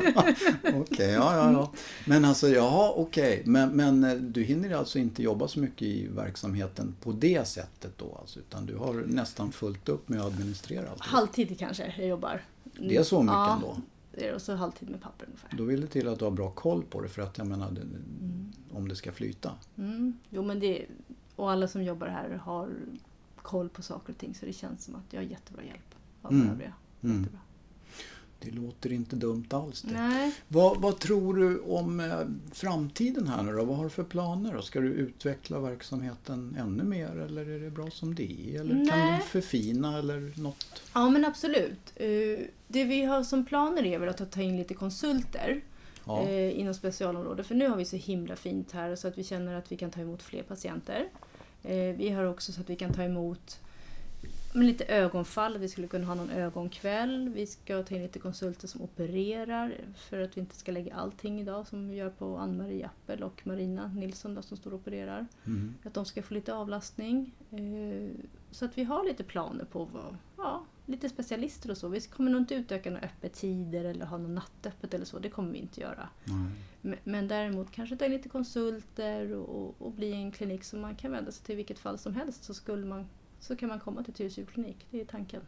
okej, 0.81 1.11
ja, 1.11 1.35
ja, 1.37 1.51
ja. 1.51 1.71
Men 2.07 2.25
alltså, 2.25 2.47
ja, 2.47 2.93
okej. 2.97 3.43
Men, 3.45 3.69
men 3.69 4.03
eh, 4.03 4.13
du 4.15 4.43
hinner 4.43 4.75
alltså 4.75 4.99
inte 4.99 5.23
jobba 5.23 5.47
så 5.47 5.59
mycket 5.59 5.81
i 5.81 6.07
verksamheten 6.07 6.95
på 7.01 7.11
det 7.11 7.47
sättet 7.47 7.97
då? 7.97 8.17
Alltså, 8.21 8.39
utan 8.39 8.65
du 8.65 8.75
har 8.77 8.93
nästan 8.93 9.51
fullt 9.51 9.89
upp 9.89 10.09
med 10.09 10.19
att 10.21 10.25
administrera 10.27 10.89
allt? 10.89 11.01
Halvtid 11.01 11.59
kanske 11.59 11.93
jag 11.97 12.07
jobbar. 12.07 12.41
Det 12.63 12.95
är 12.97 13.03
så 13.03 13.21
mycket 13.21 13.33
ja, 13.35 13.55
ändå? 13.55 13.77
Det 14.11 14.27
är 14.27 14.35
och 14.35 14.41
så 14.41 14.55
halvtid 14.55 14.89
med 14.89 15.01
papper 15.01 15.25
ungefär. 15.25 15.49
Då 15.57 15.63
vill 15.63 15.81
det 15.81 15.87
till 15.87 16.07
att 16.07 16.19
du 16.19 16.25
har 16.25 16.31
bra 16.31 16.49
koll 16.51 16.83
på 16.83 17.01
det 17.01 17.07
för 17.09 17.21
att 17.21 17.37
jag 17.37 17.47
menar, 17.47 17.71
det, 17.71 17.81
Mm. 17.81 18.51
om 18.73 18.87
det 18.87 18.95
ska 18.95 19.11
flyta. 19.11 19.51
Mm. 19.77 20.13
Jo, 20.29 20.43
men 20.43 20.59
det, 20.59 20.85
och 21.35 21.51
alla 21.51 21.67
som 21.67 21.83
jobbar 21.83 22.07
här 22.07 22.29
har 22.43 22.69
koll 23.45 23.69
på 23.69 23.81
saker 23.81 24.13
och 24.13 24.17
ting 24.19 24.35
så 24.35 24.45
det 24.45 24.53
känns 24.53 24.83
som 24.83 24.95
att 24.95 25.13
jag 25.13 25.19
har 25.21 25.25
jättebra 25.25 25.63
hjälp 25.63 25.95
av 26.21 26.31
Mm. 26.33 26.49
övriga. 26.49 26.73
Mm. 27.03 27.17
Jättebra. 27.19 27.39
Det 28.39 28.51
låter 28.51 28.91
inte 28.91 29.15
dumt 29.15 29.45
alls 29.49 29.81
det. 29.81 29.93
Nej, 29.93 30.35
Vad, 30.47 30.81
vad 30.81 30.99
tror 30.99 31.33
du 31.33 31.59
om 31.59 31.99
eh, 31.99 32.19
framtiden 32.51 33.27
här 33.27 33.43
nu 33.43 33.51
då? 33.51 33.63
Vad 33.65 33.77
har 33.77 33.83
du 33.83 33.89
för 33.89 34.03
planer? 34.03 34.53
Då? 34.53 34.61
Ska 34.61 34.79
du 34.79 34.87
utveckla 34.93 35.59
verksamheten 35.59 36.55
ännu 36.59 36.83
mer 36.83 37.07
eller 37.17 37.49
är 37.49 37.59
det 37.59 37.69
bra 37.69 37.89
som 37.91 38.15
det 38.15 38.55
är? 38.55 38.59
Eller 38.61 38.75
kan 38.89 38.99
Nej. 38.99 39.17
du 39.17 39.23
förfina 39.27 39.97
eller 39.97 40.33
något? 40.41 40.81
ja 40.93 41.09
men 41.09 41.25
absolut. 41.25 41.93
Eh, 41.95 42.07
Det 42.67 42.83
vi 42.83 43.03
har 43.05 43.23
som 43.23 43.45
planer 43.45 43.85
är 43.85 43.99
väl 43.99 44.09
att 44.09 44.31
ta 44.31 44.41
in 44.41 44.57
lite 44.57 44.73
konsulter 44.73 45.61
Ja. 46.05 46.21
eh, 46.27 46.59
inom 46.59 46.73
specialområde. 46.73 47.43
För 47.43 47.55
nu 47.55 47.69
har 47.69 47.77
vi 47.77 47.85
så 47.85 47.95
himla 47.95 48.35
fint 48.35 48.71
här 48.71 48.95
så 48.95 49.07
att 49.07 49.17
vi 49.17 49.23
känner 49.23 49.53
att 49.55 49.71
vi 49.71 49.77
kan 49.77 49.91
ta 49.91 50.01
emot 50.01 50.23
fler 50.23 50.43
patienter. 50.43 51.09
Eh, 51.65 51.95
Vi 51.95 52.09
har 52.09 52.23
också 52.23 52.51
så 52.51 52.61
att 52.61 52.69
vi 52.69 52.75
kan 52.75 52.93
ta 52.93 53.03
emot 53.03 53.59
lite 54.53 54.85
ögonfall. 54.85 55.57
Vi 55.57 55.69
skulle 55.69 55.87
kunna 55.87 56.05
ha 56.05 56.15
någon 56.15 56.29
ögonkväll. 56.29 57.29
Vi 57.35 57.45
ska 57.47 57.83
ta 57.83 57.95
in 57.95 58.01
lite 58.01 58.19
konsulter 58.19 58.67
som 58.67 58.81
opererar 58.81 59.73
för 59.97 60.19
att 60.19 60.37
vi 60.37 60.41
inte 60.41 60.55
ska 60.55 60.71
lägga 60.71 60.95
allting 60.95 61.41
idag 61.41 61.67
som 61.67 61.89
vi 61.89 61.95
gör 61.95 62.09
på 62.09 62.37
Ann-Marie 62.37 62.85
Appel 62.85 63.23
och 63.23 63.41
Marina 63.47 63.87
Nilsson 63.87 64.35
då, 64.35 64.41
som 64.41 64.57
står 64.57 64.71
och 64.73 64.79
opererar. 64.79 65.27
Mm. 65.45 65.73
Att 65.83 65.93
de 65.93 66.05
ska 66.05 66.21
få 66.23 66.33
lite 66.33 66.53
avlastning. 66.53 67.31
Eh, 67.51 68.09
Så 68.51 68.65
att 68.65 68.77
vi 68.77 68.83
har 68.83 69.03
lite 69.05 69.23
planer 69.23 69.65
på 69.65 69.85
vad, 69.85 70.15
lite 70.85 71.09
specialister 71.09 71.71
och 71.71 71.77
så. 71.77 71.87
Vi 71.87 72.01
kommer 72.01 72.31
nog 72.31 72.41
inte 72.41 72.55
utöka 72.55 72.89
några 72.89 73.05
öppettider 73.05 73.85
eller 73.85 74.05
ha 74.05 74.17
något 74.17 74.31
nattöppet 74.31 74.93
eller 74.93 75.05
så. 75.05 75.19
Det 75.19 75.29
kommer 75.29 75.51
vi 75.51 75.57
inte 75.57 75.81
göra. 75.81 76.09
Men- 76.81 76.95
Men 77.03 77.27
däremot 77.27 77.71
kanske 77.71 77.95
ta 77.97 78.05
in 78.05 78.11
lite 78.11 78.29
konsulter 78.29 79.31
och, 79.33 79.75
och, 79.81 79.91
bli 79.91 80.11
en 80.13 80.31
klinik 80.31 80.63
som 80.63 80.81
man 80.81 80.95
kan 80.95 81.11
vända 81.11 81.31
sig 81.31 81.45
till 81.45 81.53
i 81.53 81.55
vilket 81.55 81.79
fall 81.79 81.97
som 81.97 82.15
helst 82.15 82.43
så, 82.43 82.53
skulle 82.53 82.85
man, 82.85 83.05
så 83.39 83.55
kan 83.55 83.69
man 83.69 83.79
komma 83.79 84.03
till 84.03 84.13
Tyresö 84.13 84.41
djurklinik. 84.41 84.87
Det 84.91 85.01
är 85.01 85.05
tanken. 85.05 85.41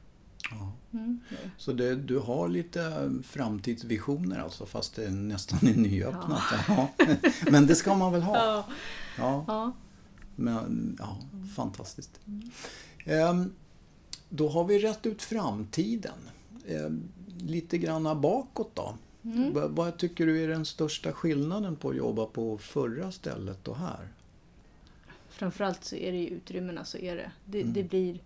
Ja. 0.52 0.74
Mm. 1.00 1.20
är. 1.30 1.52
Så 1.58 1.74
det, 1.74 1.96
du 1.96 2.20
har 2.20 2.48
lite 2.48 3.12
framtidsvisioner 3.24 4.40
alltså 4.40 4.66
fast 4.66 4.96
det 4.96 5.10
nästan 5.12 5.60
är 5.70 5.76
nyöppnat? 5.78 6.42
Ja. 6.68 6.90
Men 7.52 7.68
det 7.68 7.76
ska 7.76 7.96
man 7.96 8.12
väl 8.12 8.22
ha? 8.22 8.66
Ja. 9.18 9.74
Men, 10.36 10.96
ja 11.00 11.18
fantastiskt. 11.56 12.20
Ehm, 13.06 13.54
då 14.30 14.50
har 14.50 14.64
vi 14.64 14.80
rätt 14.80 15.06
ut 15.06 15.22
framtiden. 15.22 16.18
Ehm, 16.68 17.04
lite 17.42 17.78
granna 17.78 18.16
bakåt 18.16 18.72
då. 18.76 18.96
Mm. 19.24 19.54
Va- 19.54 19.68
Vad 19.68 19.98
tycker 19.98 20.26
du 20.26 20.44
är 20.44 20.48
den 20.48 20.66
största 20.66 21.12
skillnaden 21.12 21.76
på 21.76 21.90
att 21.90 21.96
jobba 21.96 22.26
på 22.26 22.58
förra 22.58 23.12
stället 23.12 23.68
och 23.68 23.78
här? 23.78 24.08
Framförallt 25.30 25.84
så 25.84 25.96
är 25.96 26.12
det 26.12 26.18
ju 26.18 26.28
utrymmena 26.28 26.86
så 26.86 26.98
är 26.98 27.16
det. 27.16 27.32
Det, 27.46 27.62
Mm. 27.62 27.74
det 27.74 27.84
blir 27.84 28.20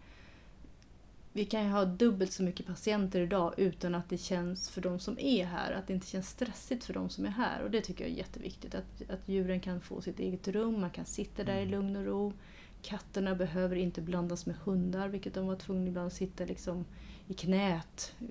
vi 1.33 1.45
kan 1.45 1.63
ju 1.63 1.69
ha 1.69 1.85
dubbelt 1.85 2.31
så 2.31 2.43
mycket 2.43 2.65
patienter 2.67 3.21
idag 3.21 3.53
utan 3.57 3.95
att 3.95 4.09
det 4.09 4.17
känns 4.17 4.69
för 4.69 4.81
de 4.81 4.99
som 4.99 5.19
är 5.19 5.45
här, 5.45 5.71
att 5.73 5.87
det 5.87 5.93
inte 5.93 6.07
känns 6.07 6.29
stressigt 6.29 6.83
för 6.85 6.93
de 6.93 7.09
som 7.09 7.25
är 7.25 7.29
här. 7.29 7.61
Och 7.63 7.71
det 7.71 7.81
tycker 7.81 8.03
jag 8.03 8.13
är 8.13 8.17
jätteviktigt, 8.17 8.75
att, 8.75 9.09
att 9.09 9.29
djuren 9.29 9.59
kan 9.59 9.81
få 9.81 10.01
sitt 10.01 10.19
eget 10.19 10.47
rum, 10.47 10.81
man 10.81 10.89
kan 10.89 11.05
sitta 11.05 11.43
där 11.43 11.55
i 11.57 11.61
Mm. 11.63 11.71
lugn 11.71 11.95
och 11.95 12.05
ro. 12.05 12.33
Katterna 12.81 13.35
behöver 13.35 13.75
inte 13.75 14.01
blandas 14.01 14.45
med 14.45 14.55
hundar, 14.55 15.07
vilket 15.09 15.33
de 15.33 15.47
var 15.47 15.55
tvungna 15.55 15.87
ibland 15.87 16.07
att 16.07 16.13
sitta 16.13 16.45
liksom 16.45 16.85
i 17.27 17.33
knät 17.33 18.13
eh, 18.19 18.25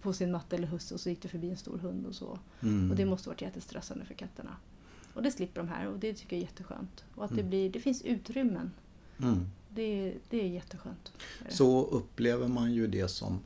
på 0.00 0.12
sin 0.12 0.32
matte 0.32 0.56
eller 0.56 0.66
husse 0.68 0.94
och 0.94 1.00
så 1.00 1.08
gick 1.10 1.22
det 1.22 1.28
förbi 1.28 1.50
en 1.50 1.56
stor 1.56 1.78
hund 1.78 2.06
och 2.06 2.14
så. 2.14 2.38
Mm. 2.62 2.90
Och 2.90 2.96
det 2.96 3.04
måste 3.04 3.28
varit 3.28 3.42
jättestressande 3.42 4.04
för 4.04 4.14
katterna. 4.14 4.56
Och 5.14 5.22
det 5.22 5.30
slipper 5.30 5.60
de 5.60 5.68
här 5.68 5.86
och 5.88 5.98
det 5.98 6.14
tycker 6.14 6.36
jag 6.36 6.42
är 6.42 6.46
jätteskönt. 6.46 7.04
Och 7.14 7.24
att 7.24 7.30
det, 7.30 7.34
Mm. 7.40 7.48
blir, 7.50 7.70
det 7.70 7.80
finns 7.80 8.02
utrymmen. 8.02 8.70
Mm. 9.22 9.46
Det, 9.68 10.14
det 10.30 10.40
är 10.40 10.46
jätteskönt. 10.48 11.12
Så 11.48 11.84
upplever 11.86 12.48
man 12.48 12.72
ju 12.72 12.86
det 12.86 13.08
som 13.08 13.40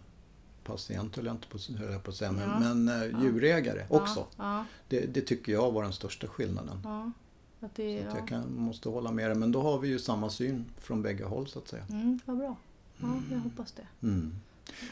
patient, 0.64 1.16
höll 1.16 1.26
jag 1.26 1.34
inte 1.34 1.48
på, 1.48 1.58
höll 1.78 1.92
jag 1.92 2.02
på 2.04 2.10
att 2.10 2.16
säga, 2.16 2.32
men, 2.32 2.42
Ja. 2.50 2.58
men 2.74 2.88
eh, 2.88 2.94
Ja. 3.12 3.22
djurägare 3.24 3.86
också. 3.90 4.26
Ja, 4.36 4.58
ja, 4.58 4.64
Det, 4.88 5.14
det 5.14 5.20
tycker 5.20 5.52
jag 5.52 5.72
var 5.72 5.82
den 5.82 5.92
största 5.92 6.26
skillnaden. 6.26 7.12
Att 7.60 7.74
det, 7.74 8.02
Så 8.02 8.08
att 8.08 8.14
ja. 8.14 8.20
jag 8.20 8.28
kan, 8.28 8.54
måste 8.54 8.88
hålla 8.88 9.10
med 9.12 9.30
dig, 9.30 9.38
men 9.38 9.52
då 9.52 9.62
har 9.62 9.78
vi 9.78 9.88
ju 9.88 9.98
samma 9.98 10.30
syn 10.30 10.64
från 10.78 11.02
bägge 11.02 11.24
håll 11.24 11.46
så 11.48 11.58
att 11.58 11.68
säga. 11.68 11.84
Mm, 11.90 12.20
vad 12.24 12.38
bra. 12.38 12.56
Ja, 12.98 13.08
jag 13.30 13.38
hoppas 13.38 13.72
det. 13.72 14.06
Mm. 14.06 14.34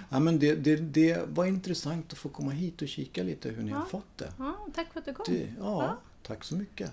Ja, 0.09 0.21
men 0.21 0.39
det, 0.39 0.55
det, 0.55 0.77
det 0.77 1.29
var 1.29 1.45
intressant 1.47 2.13
att 2.13 2.19
få 2.19 2.29
komma 2.29 2.51
hit 2.51 2.83
och 2.83 2.89
kika 2.89 3.23
lite 3.23 3.49
hur 3.51 3.63
ni 3.63 3.71
Ja. 3.71 3.77
har 3.77 3.85
fått 3.87 4.19
det. 4.19 4.33
Ja, 4.39 4.57
tack 4.75 4.93
för 4.93 5.01
att 5.01 5.07
du 5.07 5.15
kom. 5.15 5.25
det 5.29 5.53
ja, 5.59 5.85
Ja. 5.85 5.97
Tack 6.23 6.45
så 6.45 6.55
mycket 6.57 6.91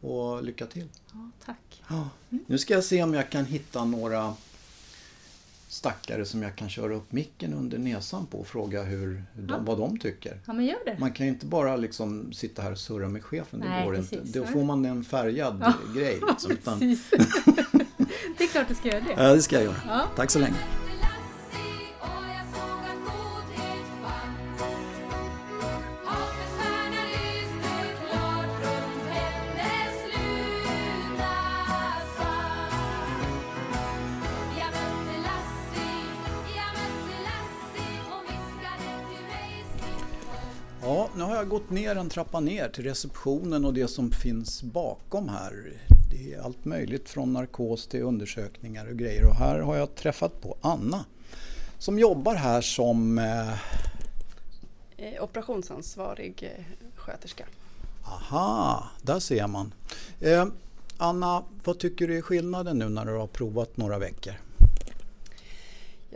och 0.00 0.44
lycka 0.44 0.66
till. 0.66 0.88
Ja, 1.12 1.30
tack. 1.44 1.82
Ja. 1.88 2.08
Nu 2.46 2.58
ska 2.58 2.74
jag 2.74 2.84
se 2.84 3.02
om 3.02 3.14
jag 3.14 3.30
kan 3.30 3.44
hitta 3.44 3.84
några 3.84 4.34
stackare 5.74 6.24
som 6.24 6.42
jag 6.42 6.56
kan 6.56 6.68
köra 6.68 6.94
upp 6.94 7.12
micken 7.12 7.54
under 7.54 7.78
näsan 7.78 8.26
på 8.26 8.38
och 8.38 8.46
fråga 8.46 8.82
hur, 8.82 9.24
de, 9.34 9.46
Ja. 9.48 9.58
vad 9.60 9.78
de 9.78 9.98
tycker. 9.98 10.40
Ja, 10.46 10.52
men 10.52 10.64
gör 10.66 10.78
det. 10.84 10.96
Man 10.98 11.12
kan 11.12 11.26
ju 11.26 11.32
inte 11.32 11.46
bara 11.46 11.76
liksom 11.76 12.32
sitta 12.32 12.62
här 12.62 12.72
och 12.72 12.78
surra 12.78 13.08
med 13.08 13.24
chefen, 13.24 13.60
det 13.60 13.68
Nej, 13.68 13.86
går 13.86 13.94
precis. 13.94 14.12
inte. 14.12 14.38
Då 14.38 14.46
får 14.46 14.64
man 14.64 14.84
en 14.84 15.04
färgad 15.04 15.58
Ja. 15.60 15.72
grej. 16.00 16.20
Liksom, 16.30 16.50
utan, 16.50 16.78
det 18.38 18.44
är 18.44 18.48
klart 18.48 18.68
du 18.68 18.74
ska 18.74 18.88
göra 18.88 19.00
det. 19.00 19.22
ja, 19.22 19.34
det 19.34 19.42
ska 19.42 19.56
jag 19.56 19.64
göra. 19.64 19.76
Ja. 19.88 20.02
Tack 20.16 20.30
så 20.30 20.38
länge. 20.38 20.54
Jag 41.44 41.50
gått 41.50 41.70
ner 41.70 41.96
en 41.96 42.08
trappa 42.08 42.40
ner 42.40 42.68
till 42.68 42.84
receptionen 42.84 43.64
och 43.64 43.74
det 43.74 43.88
som 43.88 44.10
finns 44.10 44.62
bakom 44.62 45.28
här. 45.28 45.72
Det 46.10 46.34
är 46.34 46.40
allt 46.40 46.64
möjligt 46.64 47.08
från 47.08 47.32
narkos 47.32 47.86
till 47.86 48.02
undersökningar 48.02 48.86
och 48.86 48.96
grejer. 48.96 49.26
Och 49.26 49.34
här 49.34 49.58
har 49.60 49.76
jag 49.76 49.94
träffat 49.94 50.40
på 50.40 50.56
Anna 50.60 51.04
som 51.78 51.98
jobbar 51.98 52.34
här 52.34 52.60
som... 52.60 53.18
Eh, 53.18 53.54
Eh, 54.96 55.24
operationsansvarig 55.24 56.52
eh, 56.56 56.64
sköterska. 56.96 57.44
aha, 58.04 58.88
där 59.02 59.18
ser 59.18 59.46
man. 59.46 59.74
Eh, 60.20 60.46
Anna, 60.96 61.44
vad 61.64 61.78
tycker 61.78 62.08
du 62.08 62.18
är 62.18 62.22
skillnaden 62.22 62.78
nu 62.78 62.88
när 62.88 63.04
du 63.04 63.12
har 63.12 63.26
provat 63.26 63.76
några 63.76 63.98
veckor? 63.98 64.34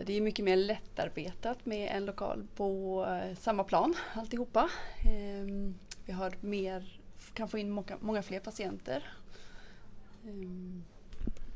Det 0.09 0.17
är 0.17 0.21
mycket 0.21 0.45
mer 0.45 0.57
lättarbetat 0.57 1.67
med 1.67 1.97
en 1.97 2.05
lokal 2.05 2.47
på 2.57 3.05
eh, 3.07 3.37
samma 3.39 3.65
plan 3.65 3.95
alltihopa. 4.15 4.71
Ehm, 5.05 5.75
vi 6.05 6.13
har 6.13 6.35
mer, 6.41 7.01
kan 7.35 7.49
få 7.49 7.59
in 7.59 7.71
många, 7.71 7.97
många 8.01 8.23
fler 8.23 8.41
patienter. 8.41 9.13
Ehm, 10.27 10.85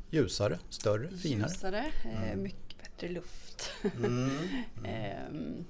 Ljusare, 0.09 0.59
större, 0.69 1.17
finare? 1.17 1.49
Ljusare, 1.49 1.85
eh, 2.05 2.35
mycket 2.35 2.77
bättre 2.83 3.09
luft. 3.09 3.71
Mm. 3.97 4.29
Ehm, 4.85 5.65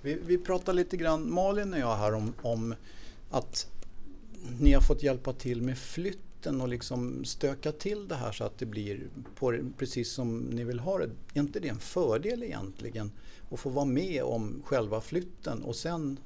Vi, 0.00 0.14
vi 0.14 0.38
pratar 0.38 0.72
lite 0.72 0.96
grann, 0.96 1.32
Malin 1.32 1.72
och 1.72 1.78
jag 1.78 1.96
här 1.96 2.14
om, 2.14 2.34
om 2.42 2.74
att 3.30 3.70
ni 4.60 4.72
har 4.72 4.80
fått 4.80 5.02
hjälpa 5.02 5.32
till 5.32 5.62
med 5.62 5.78
flytten 6.46 6.60
och 6.60 6.68
liksom 6.68 7.24
stöka 7.24 7.72
till 7.72 8.08
det 8.08 8.14
här 8.14 8.32
så 8.32 8.44
att 8.44 8.58
det 8.58 8.66
blir 8.66 9.08
på, 9.34 9.58
precis 9.78 10.12
som 10.12 10.38
ni 10.38 10.64
vill 10.64 10.80
ha 10.80 10.98
det. 10.98 11.10
Är 11.34 11.40
inte 11.40 11.60
det 11.60 11.68
en 11.68 11.78
fördel 11.78 12.42
egentligen? 12.42 13.10
Att 13.50 13.60
få 13.60 13.70
vara 13.70 13.84
med 13.84 14.22
om 14.22 14.62
själva 14.64 15.00
flytten 15.00 15.62
och 15.62 15.76
sen 15.76 16.18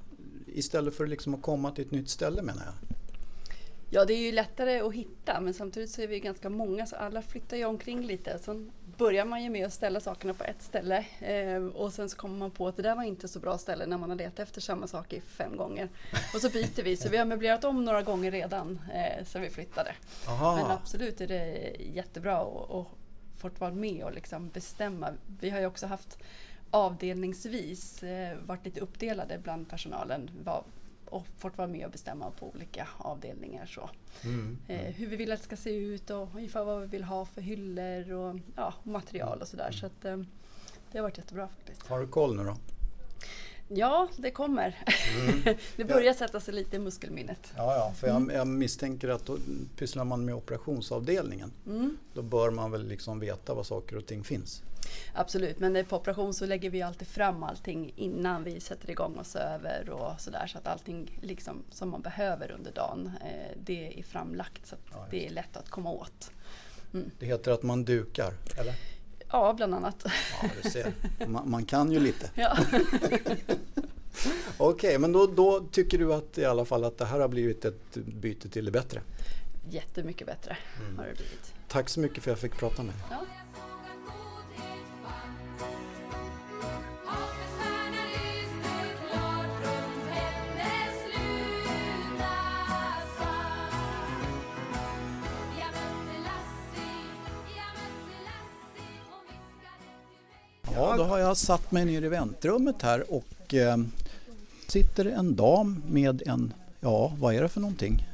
istället 0.47 0.95
för 0.95 1.07
liksom 1.07 1.35
att 1.35 1.43
komma 1.43 1.71
till 1.71 1.85
ett 1.85 1.93
nytt 1.93 2.09
ställe 2.09 2.43
menar 2.43 2.62
jag. 2.65 2.90
Ja, 3.93 4.05
det 4.05 4.15
är 4.15 4.19
ju 4.19 4.33
lättare 4.33 4.81
att 4.81 4.95
hitta 4.95 5.41
men 5.41 5.55
samtidigt 5.55 5.91
så 5.91 6.03
är 6.03 6.07
vi 6.07 6.21
ganska 6.21 6.51
många 6.51 6.87
så 6.87 6.97
alla 6.97 7.23
flyttar 7.23 7.57
ju 7.57 7.65
omkring 7.65 8.03
lite. 8.03 8.39
Sen 8.39 8.73
börjar 8.97 9.25
man 9.25 9.43
ju 9.43 9.51
med 9.51 9.67
att 9.67 9.73
ställa 9.73 10.01
sakerna 10.01 10.35
på 10.35 10.45
ett 10.45 10.63
ställe 10.63 11.07
eh, 11.21 11.65
och 11.65 11.93
sen 11.93 12.09
så 12.09 12.17
kommer 12.17 12.39
man 12.39 12.51
på 12.51 12.69
att 12.69 12.77
det 12.77 12.83
där 12.83 12.97
var 12.97 13.03
inte 13.03 13.29
så 13.29 13.39
bra 13.39 13.59
ställe 13.59 13.87
när 13.87 13.99
man 13.99 14.11
har 14.11 14.17
letat 14.17 14.39
efter 14.39 14.61
samma 14.61 14.87
sak 14.87 15.13
i 15.13 15.21
fem 15.21 15.57
gånger. 15.57 15.89
Och 16.35 16.41
så 16.41 16.51
byter 16.51 16.83
vi, 16.83 16.97
så 16.97 17.09
vi 17.09 17.17
har 17.17 17.25
möblerat 17.25 17.65
om 17.65 17.85
några 17.85 18.03
gånger 18.03 18.31
redan 18.31 18.81
eh, 18.95 19.25
sen 19.25 19.43
vi 19.43 19.51
flyttade. 19.51 19.95
Men 20.57 20.67
absolut 20.67 21.21
är 21.21 21.27
det 21.27 21.77
jättebra 21.79 22.41
att 22.41 22.71
att 22.71 22.87
fått 23.41 23.61
vara 23.61 23.73
med 23.73 24.05
och 24.05 24.13
liksom 24.13 24.49
bestämma. 24.49 25.13
Vi 25.41 25.51
har 25.51 25.61
ju 25.61 25.67
också 25.67 25.87
haft 25.87 26.19
avdelningsvis 26.71 28.03
eh, 28.03 28.37
varit 28.47 28.65
lite 28.65 28.81
uppdelade 28.81 29.39
bland 29.39 29.69
personalen 29.71 30.31
var, 30.45 30.65
och 31.11 31.26
fått 31.38 31.59
vara 31.59 31.69
med 31.69 31.87
och 31.87 31.93
bestämma 31.93 32.31
på 32.31 32.50
olika 32.55 32.88
avdelningar. 32.99 33.67
Så. 33.67 33.90
Mm. 34.25 34.59
Eh, 34.69 34.95
hur 34.95 35.07
vi 35.07 35.17
vill 35.17 35.33
att 35.33 35.38
det 35.38 35.45
ska 35.45 35.57
se 35.57 35.71
ut 35.71 36.11
och 36.11 36.29
ungefär 36.35 36.64
vad 36.64 36.81
vi 36.81 36.87
vill 36.87 37.05
ha 37.05 37.25
för 37.25 37.40
hyllor 37.40 38.12
och 38.12 38.37
ja, 38.57 38.75
material 38.83 39.40
och 39.40 39.49
sådär. 39.49 39.71
Så 39.73 39.87
att, 39.87 40.05
eh, 40.05 40.17
det 40.93 40.99
har 40.99 41.02
varit 41.02 41.19
jättebra 41.19 41.49
faktiskt. 41.49 41.87
Har 41.87 42.00
du 42.00 42.07
koll 42.07 42.37
nu 42.37 42.45
då? 42.45 42.57
Ja, 43.75 44.09
det 44.17 44.31
kommer. 44.31 44.79
Mm. 45.21 45.57
det 45.77 45.85
börjar 45.85 46.12
sätta 46.12 46.41
sig 46.41 46.55
lite 46.55 46.77
i 46.77 46.79
muskelminnet. 46.79 47.53
Ja, 47.57 47.77
ja, 47.77 47.93
för 47.97 48.09
jag, 48.09 48.33
jag 48.33 48.47
misstänker 48.47 49.09
att 49.09 49.27
då 49.27 49.39
pysslar 49.77 50.05
man 50.05 50.25
med 50.25 50.35
operationsavdelningen. 50.35 51.53
Mm. 51.67 51.99
Då 52.15 52.23
bör 52.23 52.50
man 52.50 52.71
väl 52.71 52.89
liksom 52.89 53.21
veta 53.21 53.55
var 53.55 53.62
saker 53.62 53.97
och 53.97 54.07
ting 54.07 54.25
finns. 54.25 54.62
Absolut, 55.15 55.59
men 55.59 55.77
eh, 55.77 55.87
på 55.87 55.97
operation 55.97 56.35
så 56.35 56.47
lägger 56.47 56.71
vi 56.71 56.83
alltid 56.83 57.09
fram 57.09 57.43
allting 57.43 57.93
innan 57.97 58.45
vi 58.45 58.61
sätter 58.61 58.91
igång 58.91 59.19
oss 59.19 59.37
över 59.37 59.91
och 59.91 60.21
sådär 60.21 60.47
så 60.47 60.59
att 60.59 60.67
allting 60.67 61.19
liksom 61.23 61.62
som 61.71 61.91
man 61.91 62.03
behöver 62.03 62.50
under 62.50 62.73
dagen 62.73 63.11
eh, 63.21 63.57
det 63.65 63.99
är 63.99 64.03
framlagt 64.03 64.67
så 64.67 64.75
att 64.75 64.81
Ja, 64.93 65.07
det 65.11 65.27
är 65.27 65.31
lätt 65.31 65.57
att 65.57 65.71
komma 65.71 65.91
åt. 65.91 66.31
Det 67.19 67.27
heter 67.27 67.53
att 67.53 67.62
man 67.62 67.85
dukar, 67.85 68.35
eller? 68.57 68.75
Ja, 69.33 69.53
bland 69.57 69.75
annat. 69.75 69.97
Ja, 70.43 70.49
du 70.63 70.71
ser. 70.71 70.93
Man, 71.27 71.51
man 71.51 71.65
kan 71.65 71.93
ju 71.93 72.01
lite. 72.01 72.31
ja. 72.35 72.57
Okej, 74.59 74.99
men 74.99 75.13
då, 75.13 75.27
då 75.27 75.61
tycker 75.73 75.99
du 75.99 76.15
att 76.15 76.39
i 76.39 76.45
alla 76.45 76.65
fall 76.65 76.85
att 76.85 76.99
det 76.99 77.05
här 77.05 77.21
har 77.21 77.29
blivit 77.29 77.65
ett 77.65 77.95
byte 77.95 78.49
till 78.49 78.65
det 78.65 78.71
bättre. 78.71 79.03
Jättemycket 79.71 80.27
bättre 80.27 80.57
Mm. 80.81 80.99
har 80.99 81.05
det 81.07 81.15
blivit. 81.15 81.55
Tack 81.69 81.89
så 81.89 82.01
mycket 82.01 82.25
för 82.25 82.31
att 82.31 82.43
jag 82.43 82.51
fick 82.51 82.61
prata 82.61 82.83
med 82.83 82.95
dig. 82.95 83.03
Ja. 83.11 83.21
Ja, 100.81 100.97
då 100.97 101.05
har 101.05 101.19
jag 101.19 101.37
satt 101.37 101.73
mig 101.73 101.85
ner 101.85 102.03
i 102.03 102.09
väntrummet 102.09 102.83
här 102.83 103.05
och 103.15 103.55
eh, 103.55 103.77
sitter 104.69 105.05
en 105.05 105.37
dam 105.37 105.83
med 105.89 106.23
en, 106.27 106.53
ja 106.81 107.13
vad 107.19 107.35
är 107.35 107.43
det 107.43 107.49
för 107.49 107.61
någonting? 107.61 108.07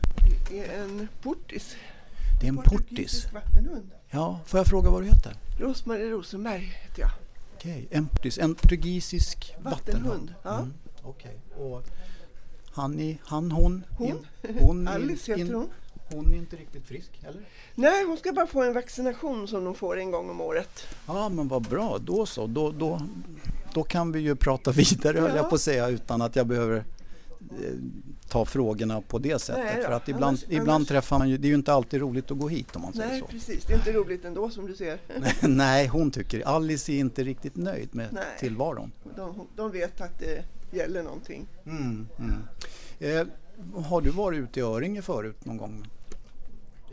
Det 0.50 0.64
är 0.66 0.82
en 0.82 1.08
portis. 1.22 1.76
Det 2.40 2.46
är 2.46 2.48
en 2.48 2.56
portis. 2.56 3.26
Vattenhund. 3.34 3.90
Ja, 4.10 4.40
får 4.46 4.60
jag 4.60 4.66
fråga 4.66 4.90
vad 4.90 5.02
du 5.02 5.06
heter? 5.06 5.32
Rosmarie 5.60 6.10
Rosenberg 6.10 6.60
heter 6.60 7.00
jag. 7.02 7.10
Okej, 7.56 7.86
en 7.90 8.06
portis, 8.06 8.38
en 8.38 8.54
portugisisk 8.54 9.54
vattenhund. 9.58 10.04
Vattenhund, 10.06 10.34
ja. 10.42 10.56
Mm, 10.58 10.74
Okej, 11.02 11.36
och 11.58 11.82
han, 12.72 13.00
är, 13.00 13.16
han, 13.24 13.50
hon? 13.50 13.84
Hon. 13.90 14.08
In, 14.08 14.26
hon 14.60 14.88
Alice 14.94 15.32
heter 15.32 15.40
in- 15.46 15.54
hon. 15.54 15.68
Hon 16.12 16.32
är 16.32 16.36
inte 16.36 16.56
riktigt 16.56 16.86
frisk, 16.86 17.10
eller? 17.22 17.40
Nej, 17.74 18.04
hon 18.04 18.16
ska 18.16 18.32
bara 18.32 18.46
få 18.46 18.62
en 18.62 18.72
vaccination 18.74 19.48
som 19.48 19.64
de 19.64 19.74
får 19.74 19.98
en 19.98 20.10
gång 20.10 20.30
om 20.30 20.40
året. 20.40 20.86
Ja, 21.06 21.28
men 21.28 21.48
vad 21.48 21.62
bra. 21.62 21.98
Då 21.98 22.26
så. 22.26 22.46
Då, 22.46 22.70
då, 22.70 23.00
då 23.74 23.82
kan 23.82 24.12
vi 24.12 24.20
ju 24.20 24.36
prata 24.36 24.70
vidare, 24.72 25.18
höll 25.20 25.30
Ja. 25.30 25.36
jag 25.36 25.48
på 25.48 25.54
att 25.54 25.60
säga, 25.60 25.88
utan 25.88 26.22
att 26.22 26.36
jag 26.36 26.46
behöver 26.46 26.76
eh, 27.40 27.72
ta 28.28 28.44
frågorna 28.44 29.00
på 29.00 29.18
det 29.18 29.38
sättet. 29.42 29.64
Nej 29.74 29.84
För 29.84 29.92
att 29.92 30.08
ibland, 30.08 30.24
annars- 30.24 30.44
ibland 30.48 30.70
annars- 30.70 30.88
träffar 30.88 31.18
man 31.18 31.28
ju, 31.28 31.38
det 31.38 31.46
är 31.46 31.48
ju 31.48 31.54
inte 31.54 31.72
alltid 31.72 32.00
roligt 32.00 32.30
att 32.30 32.38
gå 32.38 32.48
hit 32.48 32.76
om 32.76 32.82
man 32.82 32.92
säger 32.92 33.08
Nej, 33.10 33.20
så. 33.20 33.26
precis. 33.26 33.64
Det 33.64 33.72
är 33.72 33.76
inte 33.78 33.92
roligt 33.92 34.24
ändå 34.24 34.50
som 34.50 34.66
du 34.66 34.74
ser. 34.76 34.98
Nej, 35.48 35.86
hon 35.86 36.10
tycker, 36.10 36.46
Alice 36.46 36.92
är 36.92 36.98
inte 36.98 37.24
riktigt 37.24 37.56
nöjd 37.56 37.94
med 37.94 38.08
Nej. 38.12 38.22
tillvaron. 38.40 38.92
De, 39.16 39.46
de 39.56 39.70
vet 39.70 40.00
att 40.00 40.18
det 40.18 40.44
gäller 40.76 41.02
någonting. 41.02 41.46
Mm, 41.66 42.06
mm. 42.18 42.36
Eh, 42.98 43.26
har 43.84 44.00
du 44.00 44.10
varit 44.10 44.38
ute 44.40 44.60
i 44.60 44.62
Öringe 44.62 45.02
förut 45.02 45.44
någon 45.44 45.56
gång? 45.56 45.86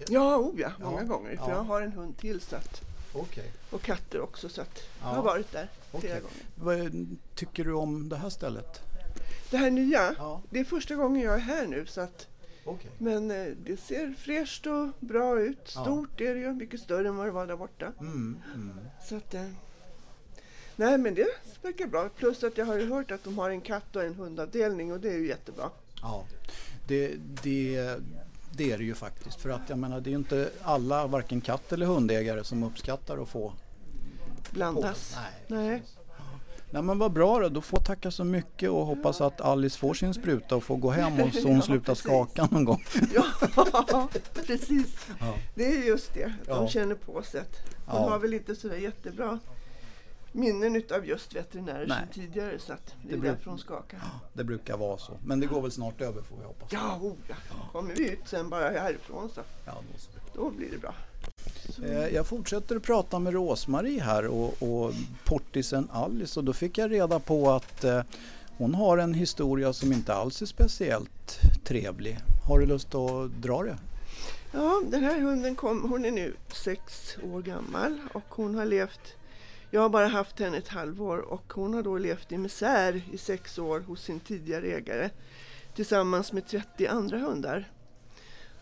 Ja, 0.08 0.38
oh 0.38 0.60
ja, 0.60 0.72
Ja, 0.80 0.90
många 0.90 1.04
gånger. 1.04 1.30
För 1.38 1.50
ja. 1.50 1.52
jag 1.52 1.64
har 1.64 1.82
en 1.82 1.92
hund 1.92 2.18
till 2.18 2.42
så 2.42 2.56
att, 2.56 2.82
Okej. 3.14 3.52
och 3.72 3.82
katter 3.82 4.22
också 4.22 4.50
så 4.50 4.62
att 4.62 4.80
jag 5.02 5.10
Ja. 5.12 5.16
har 5.16 5.24
varit 5.24 5.52
där 5.52 5.70
flera 5.92 6.18
Okej. 6.18 6.22
gånger. 6.22 6.82
Vad 6.82 7.18
tycker 7.36 7.64
du 7.64 7.74
om 7.74 8.10
det 8.10 8.16
här 8.18 8.30
stället? 8.30 8.80
Det 9.52 9.58
här 9.58 9.72
nya, 9.72 10.16
Ja, 10.18 10.42
det 10.50 10.60
är 10.60 10.64
första 10.64 10.96
gången 10.96 11.22
jag 11.22 11.36
är 11.36 11.40
här 11.40 11.68
nu 11.68 11.86
så 11.86 12.02
att 12.02 12.28
okej. 12.66 12.92
Men 12.98 13.32
eh, 13.32 13.48
det 13.66 13.78
ser 13.80 14.14
fräscht 14.14 14.68
och 14.68 14.88
bra 15.00 15.40
ut. 15.42 15.72
Ja. 15.76 15.82
Stort 15.82 16.22
är 16.22 16.34
det 16.36 16.40
ju, 16.42 16.54
mycket 16.54 16.80
större 16.80 17.08
än 17.08 17.16
vad 17.16 17.28
det 17.28 17.32
var 17.32 17.48
där 17.48 17.56
borta. 17.56 17.92
Mm, 18.00 18.38
mm. 18.56 18.80
Så 19.10 19.16
att, 19.16 19.34
eh, 19.34 19.48
nej 20.76 20.98
men 20.98 21.16
det 21.16 21.28
verkar 21.62 21.88
bra. 21.88 22.10
Plus 22.10 22.44
att 22.44 22.58
jag 22.58 22.66
har 22.66 22.80
ju 22.80 22.90
hört 22.90 23.12
att 23.12 23.24
de 23.24 23.38
har 23.38 23.50
en 23.50 23.62
katt 23.62 23.96
och 23.96 24.04
en 24.04 24.14
hundavdelning 24.16 24.92
och 24.94 25.00
det 25.00 25.10
är 25.10 25.18
ju 25.18 25.28
jättebra. 25.28 25.70
Ja, 26.02 26.26
det, 26.88 27.16
det, 27.44 27.98
det 28.56 28.72
är 28.72 28.78
det 28.78 28.84
ju 28.84 28.96
faktiskt. 28.96 29.42
För 29.42 29.50
att 29.50 29.62
jag 29.70 29.78
menar, 29.78 30.02
det 30.02 30.10
är 30.10 30.12
ju 30.12 30.18
inte 30.18 30.50
alla, 30.64 31.08
varken 31.08 31.42
katt 31.42 31.74
eller 31.74 31.86
hundägare 31.86 32.44
som 32.44 32.64
uppskattar 32.64 33.18
att 33.24 33.30
få 33.30 33.54
Blandas. 34.52 35.18
Nej. 35.48 35.68
Nej. 35.70 35.84
Nej 36.72 36.82
men 36.82 37.00
vad 37.00 37.12
bra 37.12 37.40
då, 37.40 37.50
då 37.50 37.62
får 37.62 37.80
jag 37.80 37.86
tacka 37.86 38.12
så 38.12 38.24
mycket 38.24 38.70
och 38.70 38.86
hoppas 38.86 39.22
att 39.22 39.42
Alice 39.42 39.80
får 39.80 39.94
sin 39.94 40.14
spruta 40.14 40.56
och 40.56 40.64
får 40.64 40.78
gå 40.78 40.90
hem 40.90 41.22
och 41.22 41.34
så 41.34 41.48
hon 41.48 41.56
Ja, 41.56 41.62
slutar 41.62 41.86
precis. 41.86 42.04
skaka 42.04 42.48
någon 42.52 42.66
gång. 42.66 42.84
Ja, 43.14 43.24
precis. 44.46 45.08
Ja. 45.20 45.34
Det 45.56 45.66
är 45.66 45.84
just 45.88 46.14
det. 46.14 46.34
De 46.46 46.52
Ja. 46.52 46.68
känner 46.68 46.96
på 46.96 47.24
sig. 47.24 47.40
att 47.42 47.98
Hon 47.98 48.12
har 48.12 48.20
väl 48.20 48.34
inte 48.34 48.56
sådär 48.56 48.78
jättebra 48.78 49.40
minnen 50.34 50.76
utav 50.76 51.06
just 51.06 51.36
veterinärer 51.36 51.88
Nej. 51.88 51.98
som 52.00 52.22
tidigare. 52.22 52.60
Så 52.60 52.74
att 52.74 52.86
det 52.86 52.94
Det 53.08 53.14
är 53.14 53.18
blir- 53.20 53.30
därför 53.32 53.50
hon 53.50 53.60
skakar. 53.60 54.00
Det 54.34 54.44
brukar 54.44 54.78
vara 54.78 54.98
så. 54.98 55.18
Men 55.26 55.40
det 55.40 55.46
går 55.46 55.62
väl 55.62 55.72
snart 55.72 56.02
över 56.02 56.22
får 56.22 56.38
vi 56.38 56.44
hoppas. 56.44 56.70
Ja, 56.72 56.98
oh, 57.02 57.14
ja. 57.28 57.36
Kommer 57.72 57.96
vi 57.96 58.10
ut 58.10 58.20
sen 58.26 58.50
bara 58.50 58.70
härifrån 58.70 59.30
så 59.36 59.42
Ja, 59.66 59.72
då 59.94 60.00
så. 60.00 60.10
då 60.36 60.50
blir 60.50 60.72
det 60.72 60.78
bra. 60.78 60.96
Eh, 61.86 62.08
Jag 62.08 62.28
fortsätter 62.28 62.76
att 62.76 62.84
prata 62.84 63.20
med 63.20 63.34
Rosmarie 63.34 64.02
här 64.02 64.28
och, 64.28 64.64
och 64.64 64.94
portisen 65.26 65.88
Alice 65.92 66.40
och 66.40 66.44
då 66.44 66.54
fick 66.54 66.78
jag 66.78 66.92
reda 66.92 67.20
på 67.20 67.52
att 67.52 67.84
eh, 67.84 68.02
hon 68.58 68.76
har 68.76 68.98
en 68.98 69.14
historia 69.14 69.74
som 69.74 69.94
inte 69.94 70.14
alls 70.14 70.42
är 70.42 70.46
speciellt 70.46 71.40
trevlig. 71.64 72.20
Har 72.48 72.60
du 72.60 72.66
lust 72.66 72.96
att 72.96 73.32
dra 73.42 73.64
det? 73.64 73.78
Ja, 74.52 74.82
den 74.92 75.04
här 75.04 75.20
hunden 75.22 75.56
kom, 75.56 75.90
hon 75.90 76.06
är 76.06 76.12
nu 76.12 76.36
sex 76.54 77.16
år 77.34 77.42
gammal 77.42 78.00
och 78.14 78.24
hon 78.30 78.56
har 78.56 78.66
levt, 78.66 79.00
jag 79.74 79.82
har 79.82 79.90
bara 79.90 80.08
haft 80.08 80.40
henne 80.40 80.58
ett 80.58 80.68
halvår 80.68 81.18
och 81.18 81.54
hon 81.54 81.74
har 81.74 81.84
då 81.84 81.98
levt 81.98 82.32
i 82.32 82.38
misär 82.38 83.02
i 83.12 83.18
sex 83.18 83.60
år 83.60 83.80
hos 83.80 84.04
sin 84.04 84.20
tidigare 84.20 84.68
ägare 84.68 85.10
tillsammans 85.76 86.34
med 86.34 86.48
30 86.48 86.88
andra 86.88 87.18
hundar. 87.18 87.72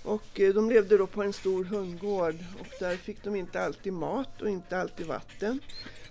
Och 0.04 0.40
eh, 0.40 0.54
de 0.54 0.70
levde 0.70 0.98
då 0.98 1.08
på 1.08 1.24
en 1.24 1.34
stor 1.34 1.64
hundgård 1.64 2.36
och 2.60 2.68
där 2.80 2.96
fick 2.96 3.24
de 3.24 3.36
inte 3.36 3.62
alltid 3.62 3.94
mat 3.94 4.42
och 4.42 4.50
inte 4.50 4.78
alltid 4.78 5.08
vatten. 5.08 5.60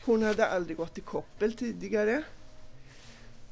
Hon 0.04 0.22
hade 0.22 0.46
aldrig 0.46 0.76
gått 0.76 0.98
i 0.98 1.00
koppel 1.00 1.52
tidigare. 1.52 2.22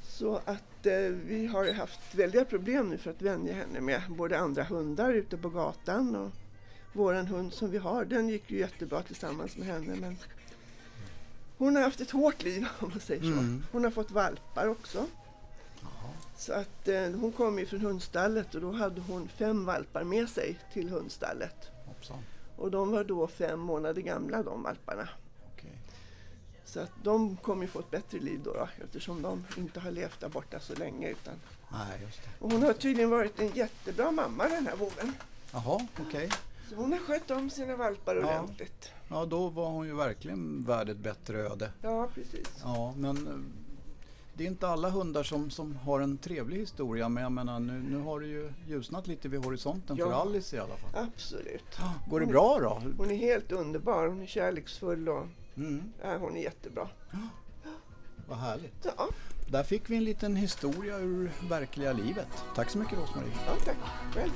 Så 0.03 0.37
att 0.37 0.87
eh, 0.87 0.99
vi 1.27 1.47
har 1.47 1.65
ju 1.65 1.73
haft 1.73 2.15
väldiga 2.15 2.45
problem 2.45 2.89
nu 2.89 2.99
för 2.99 3.11
att 3.11 3.23
vänja 3.23 3.55
henne 3.55 3.81
med 3.81 4.03
både 4.09 4.39
andra 4.39 4.63
hundar 4.63 5.13
ute 5.13 5.37
på 5.37 5.49
gatan 5.49 6.17
och 6.17 6.31
våran 6.93 7.27
hund 7.27 7.53
som 7.53 7.71
vi 7.71 7.79
har, 7.79 8.05
den 8.05 8.29
gick 8.29 8.51
ju 8.51 8.59
jättebra 8.59 9.03
tillsammans 9.03 9.57
med 9.57 9.67
henne 9.67 9.97
men 10.01 10.17
hon 11.59 11.77
har 11.77 11.83
haft 11.83 12.01
ett 12.01 12.11
hårt 12.11 12.43
liv 12.43 12.67
om 12.79 12.91
man 12.91 13.01
säger 13.01 13.23
så. 13.23 13.29
Mm. 13.29 13.65
Hon 13.73 13.85
har 13.85 13.91
fått 13.91 14.11
valpar 14.11 14.69
också. 14.69 15.07
Så 16.37 16.53
att 16.53 16.89
eh, 16.89 17.03
hon 17.03 17.33
kom 17.33 17.59
ju 17.59 17.67
från 17.67 17.81
hundstallet 17.81 18.55
och 18.55 18.61
då 18.61 18.73
hade 18.73 19.01
hon 19.01 19.29
fem 19.29 19.65
valpar 19.65 20.05
med 20.05 20.29
sig 20.29 20.59
till 20.73 20.89
hundstallet. 20.89 21.69
Hoppsan. 21.87 22.19
Och 22.57 22.71
de 22.71 22.91
var 22.91 23.05
då 23.05 23.27
fem 23.27 23.61
månader 23.61 24.03
gamla 24.03 24.43
de 24.43 24.63
valparna. 24.63 25.09
Okej. 25.53 25.79
Så 26.65 26.81
att 26.81 26.91
de 27.03 27.37
kommer 27.37 27.63
ju 27.63 27.69
få 27.69 27.79
ett 27.79 27.91
bättre 27.91 28.19
liv 28.19 28.41
då, 28.45 28.53
då 28.53 28.69
eftersom 28.85 29.23
de 29.23 29.45
inte 29.57 29.81
har 29.81 29.91
levt 29.91 30.21
där 30.21 30.29
borta 30.29 30.61
så 30.61 30.75
länge. 30.75 31.09
Utan. 31.09 31.35
Nej, 31.73 32.01
just 32.03 32.23
det. 32.23 32.45
Och 32.45 32.53
hon 32.53 32.63
har 32.63 32.73
tydligen 32.73 33.11
varit 33.11 33.41
en 33.41 33.51
jättebra 33.51 34.11
mamma 34.11 34.49
den 34.49 34.67
här 34.67 34.77
våren. 34.77 35.13
Jaha, 35.53 35.87
okej. 36.01 36.31
Så 36.69 36.75
hon 36.77 36.93
har 36.93 36.99
skött 36.99 37.31
om 37.31 37.51
sina 37.51 37.77
valpar 37.77 38.17
Ja. 38.17 38.21
ordentligt. 38.41 38.91
Ja, 39.09 39.25
då 39.25 39.49
var 39.49 39.71
hon 39.71 39.87
ju 39.87 39.95
verkligen 39.97 40.65
värd 40.65 40.89
ett 40.89 40.97
bättre 40.99 41.39
öde. 41.39 41.71
Ja, 41.83 42.09
precis. 42.15 42.49
Ja, 42.63 42.95
men 42.97 43.17
eh, 43.27 43.33
det 44.35 44.45
är 44.45 44.49
inte 44.49 44.69
alla 44.69 44.91
hundar 44.91 45.23
som, 45.23 45.51
som 45.51 45.77
har 45.77 46.01
en 46.01 46.19
trevlig 46.19 46.57
historia. 46.59 47.09
Men 47.09 47.23
jag 47.23 47.33
menar, 47.33 47.61
nu, 47.61 47.73
nu 47.91 47.99
har 47.99 48.21
det 48.21 48.27
ju 48.27 48.51
ljusnat 48.67 49.07
lite 49.07 49.29
vid 49.29 49.45
horisonten 49.45 49.97
för 49.97 50.05
Ja. 50.11 50.15
Alice 50.15 50.57
i 50.57 50.59
alla 50.59 50.77
fall. 50.77 51.05
Absolut. 51.15 51.79
Går 52.11 52.21
det 52.21 52.27
bra 52.27 52.59
då? 52.61 52.83
Hon 52.99 53.11
är 53.11 53.17
helt 53.17 53.53
underbar. 53.53 54.07
Hon 54.09 54.23
är 54.23 54.27
kärleksfull 54.27 55.09
och 55.09 55.27
Mm, 55.57 55.93
ja, 56.03 56.17
hon 56.19 56.37
är 56.37 56.41
jättebra. 56.43 56.89
vad 58.29 58.39
härligt. 58.39 58.87
Ja, 58.97 59.09
Där 59.51 59.63
fick 59.63 59.91
vi 59.91 59.97
en 59.97 60.05
liten 60.05 60.37
historia 60.37 60.99
ur 60.99 61.31
verkliga 61.49 61.93
livet. 61.93 62.29
Tack 62.55 62.71
så 62.71 62.79
mycket 62.79 62.99
Rosmarie. 62.99 63.31
ja 63.47 63.53
tack. 63.65 63.77
Själv. 64.15 64.31